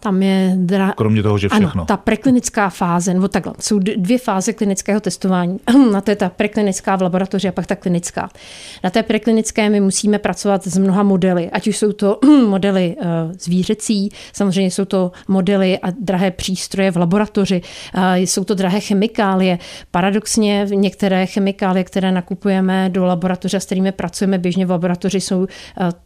Tam 0.00 0.22
je... 0.22 0.52
Dra... 0.56 0.92
Kromě 0.96 1.22
toho, 1.22 1.38
že 1.38 1.48
všechno. 1.48 1.70
Ano, 1.74 1.84
ta 1.84 1.96
preklinická 1.96 2.70
fáze, 2.70 3.14
nebo 3.14 3.28
takhle, 3.28 3.54
jsou 3.60 3.78
dvě 3.78 4.18
fáze 4.18 4.52
klinického 4.52 5.00
testování. 5.00 5.58
Na 5.92 6.00
to 6.00 6.10
je 6.10 6.16
ta 6.16 6.28
preklinická 6.28 6.96
v 6.96 7.02
laboratoři 7.02 7.48
a 7.48 7.52
pak 7.52 7.66
ta 7.66 7.76
klinická. 7.76 8.30
Na 8.84 8.90
té 8.90 9.02
preklinické 9.02 9.70
my 9.70 9.80
musíme 9.80 10.18
pracovat 10.18 10.66
s 10.66 10.78
mnoha 10.78 11.02
modely, 11.02 11.50
ať 11.50 11.68
už 11.68 11.76
jsou 11.78 11.92
to 11.92 12.18
modely 12.48 12.96
uh, 12.96 13.04
zvířecí, 13.38 14.08
samozřejmě 14.32 14.70
jsou 14.70 14.84
to 14.84 15.12
modely 15.28 15.78
a 15.78 15.90
drahé 15.90 16.30
přístroje 16.30 16.90
v 16.90 16.96
laboratoři, 16.96 17.60
uh, 17.94 18.02
jsou 18.14 18.44
to 18.44 18.54
drahé 18.54 18.80
chemikálie. 18.80 19.58
Paradoxně 19.90 20.66
některé 20.74 21.26
chemikálie, 21.26 21.84
které 21.84 22.12
nakupujeme 22.12 22.90
do 22.90 23.04
laboratoře, 23.04 23.60
s 23.60 23.66
kterými 23.66 23.92
pracujeme 23.92 24.38
běžně 24.38 24.66
v 24.66 24.70
laboratoři, 24.70 25.20
jsou 25.20 25.38
uh, 25.40 25.46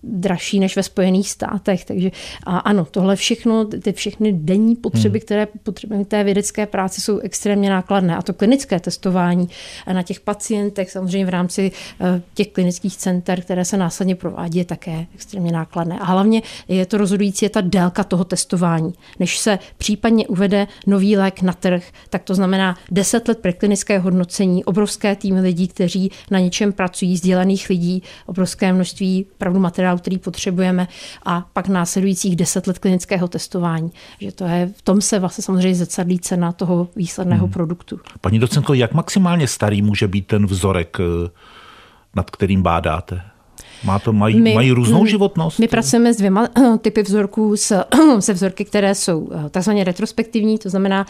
dražší 0.03 0.61
než 0.61 0.77
ve 0.77 0.83
Spojených 0.83 1.31
státech. 1.31 1.85
Takže 1.85 2.11
a 2.47 2.59
ano, 2.59 2.87
tohle 2.91 3.17
všechno 3.17 3.67
ty 3.83 3.93
všechny 3.93 4.33
denní 4.33 4.77
potřeby, 4.77 5.19
hmm. 5.19 5.25
které 5.25 5.47
potřebujeme 5.63 6.05
té 6.05 6.25
vědecké 6.25 6.67
práci, 6.67 7.01
jsou 7.01 7.19
extrémně 7.19 7.71
nákladné. 7.71 8.17
A 8.17 8.23
to 8.23 8.33
klinické 8.33 8.81
testování 8.81 9.49
na 9.93 10.03
těch 10.03 10.21
pacientech, 10.21 10.91
samozřejmě 10.91 11.27
v 11.27 11.29
rámci 11.29 11.73
eh, 12.01 12.23
těch 12.35 12.49
klinických 12.49 12.97
center, 12.97 13.41
které 13.41 13.65
se 13.65 13.77
následně 13.77 14.15
provádí, 14.15 14.59
je 14.59 14.65
také 14.65 15.07
extrémně 15.15 15.53
nákladné. 15.53 15.99
A 15.99 16.05
hlavně 16.05 16.43
je 16.69 16.87
to 16.87 16.99
rozhodující, 16.99 17.45
je 17.45 17.51
ta 17.51 17.61
délka 17.61 18.05
toho 18.05 18.25
testování. 18.25 18.93
Než 19.19 19.39
se 19.39 19.59
případně 19.79 20.27
uvede 20.27 20.67
nový 20.87 21.17
lék 21.17 21.43
na 21.43 21.53
trh, 21.53 21.85
tak 22.11 22.23
to 22.23 22.35
znamená 22.35 22.77
10 22.91 23.29
let 23.29 23.39
preklinické 23.39 23.99
hodnocení, 23.99 24.65
obrovské 24.65 25.17
týmy 25.17 25.41
lidí, 25.41 25.69
kteří 25.69 26.11
na 26.31 26.39
něčem 26.39 26.73
pracují, 26.73 27.17
sdělených 27.17 27.69
lidí, 27.69 28.03
obrovské 28.27 28.73
množství 28.73 29.27
pravdu 29.39 29.61
materiálu, 29.61 29.99
který 29.99 30.19
potřebujeme 30.19 30.89
a 31.25 31.49
pak 31.53 31.69
následujících 31.69 32.37
10 32.37 32.67
let 32.67 32.79
klinického 32.79 33.29
testování 33.29 33.72
testování. 33.73 33.91
Že 34.21 34.33
to 34.33 34.45
je, 34.45 34.71
v 34.77 34.83
tom 34.83 35.01
se 35.01 35.19
vlastně 35.19 35.45
samozřejmě 35.45 35.75
zrcadlí 35.75 36.19
cena 36.19 36.53
toho 36.53 36.89
výsledného 36.97 37.47
hmm. 37.47 37.53
produktu. 37.53 38.01
Paní 38.21 38.39
docentko, 38.39 38.75
jak 38.75 38.95
maximálně 38.95 39.49
starý 39.49 39.83
může 39.83 40.09
být 40.09 40.27
ten 40.27 40.47
vzorek, 40.47 40.97
eh, 41.01 41.31
nad 42.17 42.31
kterým 42.31 42.63
bádáte? 42.63 43.23
Má 43.85 43.99
to, 43.99 44.13
mají, 44.13 44.41
my, 44.41 44.55
mají 44.55 44.71
různou 44.71 45.07
životnost? 45.07 45.59
My 45.59 45.69
pracujeme 45.69 46.15
s 46.15 46.17
dvěma 46.17 46.49
eh, 46.57 46.79
typy 46.79 47.03
vzorků, 47.03 47.57
s, 47.57 47.85
se 48.21 48.33
vzorky, 48.33 48.65
které 48.65 48.95
jsou 48.95 49.31
eh, 49.33 49.51
takzvaně 49.51 49.85
retrospektivní, 49.85 50.59
to 50.59 50.71
znamená, 50.71 51.07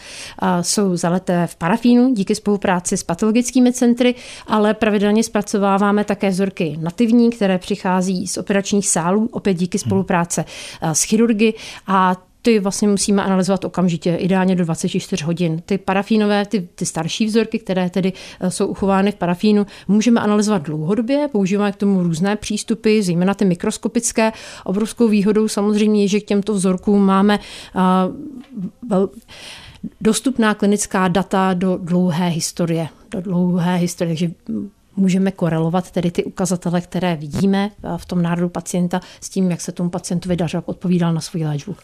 jsou 0.61 0.95
zaleté 0.97 1.47
v 1.47 1.55
parafínu 1.55 2.13
díky 2.13 2.35
spolupráci 2.35 2.97
s 2.97 3.03
patologickými 3.03 3.73
centry, 3.73 4.15
ale 4.47 4.73
pravidelně 4.73 5.23
zpracováváme 5.23 6.03
také 6.03 6.29
vzorky 6.29 6.77
nativní, 6.81 7.29
které 7.29 7.57
přichází 7.57 8.27
z 8.27 8.37
operačních 8.37 8.89
sálů, 8.89 9.29
opět 9.31 9.53
díky 9.53 9.77
hmm. 9.77 9.89
spolupráce 9.89 10.45
s 10.81 11.03
chirurgy 11.03 11.53
a 11.87 12.15
ty 12.43 12.59
vlastně 12.59 12.87
musíme 12.87 13.23
analyzovat 13.23 13.65
okamžitě, 13.65 14.15
ideálně 14.15 14.55
do 14.55 14.65
24 14.65 15.23
hodin. 15.23 15.61
Ty 15.65 15.77
parafínové, 15.77 16.45
ty, 16.45 16.67
ty 16.75 16.85
starší 16.85 17.25
vzorky, 17.25 17.59
které 17.59 17.89
tedy 17.89 18.13
eh, 18.39 18.51
jsou 18.51 18.67
uchovány 18.67 19.11
v 19.11 19.15
parafínu, 19.15 19.65
můžeme 19.87 20.21
analyzovat 20.21 20.61
dlouhodobě, 20.61 21.27
používáme 21.31 21.71
k 21.71 21.75
tomu 21.75 22.03
různé 22.03 22.35
přístupy, 22.35 23.01
zejména 23.01 23.33
ty 23.33 23.45
mikroskopické. 23.45 24.31
Obrovskou 24.63 25.07
výhodou 25.07 25.47
samozřejmě 25.47 26.01
je, 26.01 26.07
že 26.07 26.19
k 26.19 26.25
těmto 26.25 26.53
vzorkům 26.53 27.05
máme 27.05 27.39
uh, 28.89 29.05
dostupná 30.01 30.53
klinická 30.53 31.07
data 31.07 31.53
do 31.53 31.77
dlouhé 31.77 32.27
historie. 32.27 32.87
Do 33.11 33.21
dlouhé 33.21 33.75
historie, 33.75 34.15
takže 34.15 34.31
můžeme 34.95 35.31
korelovat 35.31 35.91
tedy 35.91 36.11
ty 36.11 36.23
ukazatele, 36.23 36.81
které 36.81 37.15
vidíme 37.15 37.71
eh, 37.83 37.97
v 37.97 38.05
tom 38.05 38.21
národu 38.21 38.49
pacienta 38.49 39.01
s 39.21 39.29
tím, 39.29 39.51
jak 39.51 39.61
se 39.61 39.71
tomu 39.71 39.89
pacientovi 39.89 40.35
dařilo, 40.35 40.63
odpovídal 40.65 41.13
na 41.13 41.21
svou 41.21 41.43
léčbu. 41.43 41.75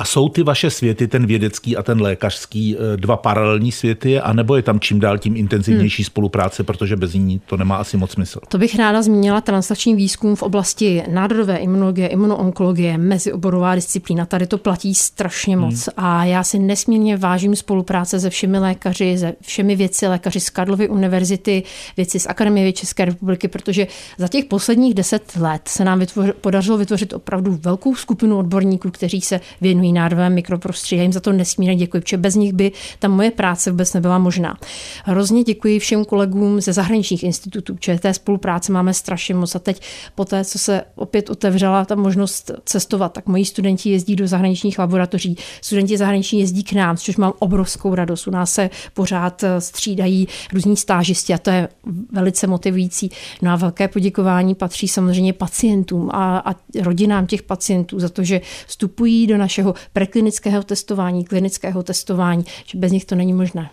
A 0.00 0.04
jsou 0.04 0.28
ty 0.28 0.42
vaše 0.42 0.70
světy, 0.70 1.08
ten 1.08 1.26
vědecký 1.26 1.76
a 1.76 1.82
ten 1.82 2.00
lékařský, 2.00 2.76
eh, 2.76 2.96
dva 2.96 3.16
paralelní 3.16 3.72
světy, 3.72 4.20
anebo 4.20 4.56
je 4.56 4.62
tam 4.62 4.80
čím 4.80 5.00
dál 5.00 5.18
tím 5.18 5.36
intenzivnější 5.36 6.02
hmm. 6.02 6.06
spolupráce, 6.06 6.62
protože 6.64 6.96
bez 6.96 7.14
ní 7.14 7.40
to 7.46 7.56
nemá 7.56 7.76
asi 7.76 7.96
moc 7.96 8.10
smysl? 8.10 8.40
To 8.48 8.58
bych 8.58 8.74
ráda 8.74 9.02
zmínila 9.02 9.40
translační 9.40 9.94
výzkum 9.94 10.36
v 10.36 10.42
oblasti 10.42 11.02
nádorové 11.08 11.56
imunologie, 11.56 12.08
imunoonkologie, 12.08 12.98
mezioborová 12.98 13.74
disciplína. 13.74 14.26
Tady 14.26 14.46
to 14.46 14.58
platí 14.58 14.94
strašně 14.94 15.56
moc 15.56 15.74
hmm. 15.74 16.06
a 16.06 16.24
já 16.24 16.44
si 16.44 16.58
nesmírně 16.58 17.16
vážím 17.16 17.56
spolupráce 17.56 18.20
se 18.20 18.30
všemi 18.30 18.58
lékaři, 18.58 19.18
se 19.18 19.34
všemi 19.40 19.76
věci 19.76 20.06
lékaři 20.06 20.40
z 20.40 20.50
Karlovy 20.50 20.88
univerzity, 20.88 21.62
věci 21.96 22.20
z 22.20 22.26
Akademie 22.26 22.72
České 22.72 23.04
republiky, 23.04 23.48
protože 23.48 23.86
za 24.18 24.28
těch 24.28 24.44
posledních 24.44 24.94
deset 24.94 25.36
let 25.36 25.62
se 25.68 25.84
nám 25.84 25.98
vytvoř, 25.98 26.30
podařilo 26.40 26.78
vytvořit 26.78 27.12
opravdu 27.12 27.58
velkou 27.62 27.94
skupinu 27.94 28.38
odborníků, 28.38 28.90
kteří 28.90 29.20
se 29.20 29.40
věnují 29.60 29.89
národovém 29.92 30.34
mikroprostředí. 30.34 30.98
Já 30.98 31.02
jim 31.02 31.12
za 31.12 31.20
to 31.20 31.32
nesmírně 31.32 31.76
děkuji, 31.76 32.00
protože 32.00 32.16
bez 32.16 32.34
nich 32.34 32.52
by 32.52 32.72
ta 32.98 33.08
moje 33.08 33.30
práce 33.30 33.70
vůbec 33.70 33.94
nebyla 33.94 34.18
možná. 34.18 34.56
Hrozně 35.04 35.44
děkuji 35.44 35.78
všem 35.78 36.04
kolegům 36.04 36.60
ze 36.60 36.72
zahraničních 36.72 37.24
institutů, 37.24 37.74
protože 37.74 37.98
té 37.98 38.14
spolupráce 38.14 38.72
máme 38.72 38.94
strašně 38.94 39.34
moc. 39.34 39.54
A 39.54 39.58
teď 39.58 39.82
po 40.14 40.24
té, 40.24 40.44
co 40.44 40.58
se 40.58 40.82
opět 40.94 41.30
otevřela 41.30 41.84
ta 41.84 41.94
možnost 41.94 42.50
cestovat, 42.64 43.12
tak 43.12 43.26
moji 43.26 43.44
studenti 43.44 43.90
jezdí 43.90 44.16
do 44.16 44.28
zahraničních 44.28 44.78
laboratoří, 44.78 45.36
studenti 45.62 45.96
zahraniční 45.96 46.40
jezdí 46.40 46.64
k 46.64 46.72
nám, 46.72 46.96
což 46.96 47.16
mám 47.16 47.32
obrovskou 47.38 47.94
radost. 47.94 48.26
U 48.26 48.30
nás 48.30 48.52
se 48.52 48.70
pořád 48.94 49.44
střídají 49.58 50.28
různí 50.52 50.76
stážisti 50.76 51.34
a 51.34 51.38
to 51.38 51.50
je 51.50 51.68
velice 52.12 52.46
motivující. 52.46 53.10
No 53.42 53.50
a 53.50 53.56
velké 53.56 53.88
poděkování 53.88 54.54
patří 54.54 54.88
samozřejmě 54.88 55.32
pacientům 55.32 56.10
a, 56.12 56.38
a 56.38 56.54
rodinám 56.80 57.26
těch 57.26 57.42
pacientů 57.42 58.00
za 58.00 58.08
to, 58.08 58.24
že 58.24 58.40
vstupují 58.66 59.26
do 59.26 59.38
našeho 59.38 59.74
preklinického 59.92 60.62
testování, 60.62 61.24
klinického 61.24 61.82
testování, 61.82 62.44
že 62.66 62.78
bez 62.78 62.92
nich 62.92 63.04
to 63.04 63.14
není 63.14 63.32
možné. 63.32 63.70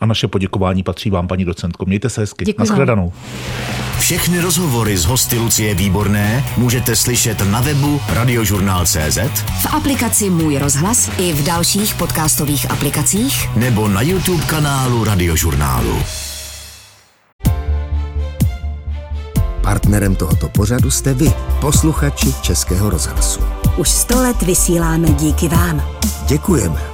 A 0.00 0.06
naše 0.06 0.28
poděkování 0.28 0.82
patří 0.82 1.10
vám, 1.10 1.28
paní 1.28 1.44
docentko. 1.44 1.84
Mějte 1.84 2.10
se 2.10 2.20
hezky. 2.20 2.44
Děkuji 2.44 2.60
Naschledanou. 2.60 3.12
Všechny 3.98 4.40
rozhovory 4.40 4.98
z 4.98 5.04
hosty 5.04 5.38
Lucie 5.38 5.74
Výborné 5.74 6.44
můžete 6.56 6.96
slyšet 6.96 7.50
na 7.50 7.60
webu 7.60 8.00
radiožurnál.cz 8.08 9.18
V 9.62 9.74
aplikaci 9.74 10.30
Můj 10.30 10.58
rozhlas 10.58 11.10
i 11.18 11.32
v 11.32 11.44
dalších 11.44 11.94
podcastových 11.94 12.70
aplikacích 12.70 13.56
nebo 13.56 13.88
na 13.88 14.02
YouTube 14.02 14.44
kanálu 14.44 15.04
Radiožurnálu. 15.04 16.02
Partnerem 19.62 20.16
tohoto 20.16 20.48
pořadu 20.48 20.90
jste 20.90 21.14
vy, 21.14 21.32
posluchači 21.60 22.32
Českého 22.42 22.90
rozhlasu. 22.90 23.61
Už 23.76 23.90
sto 23.90 24.22
let 24.22 24.42
vysíláme 24.42 25.08
díky 25.08 25.48
vám. 25.48 25.82
Děkujeme. 26.26 26.91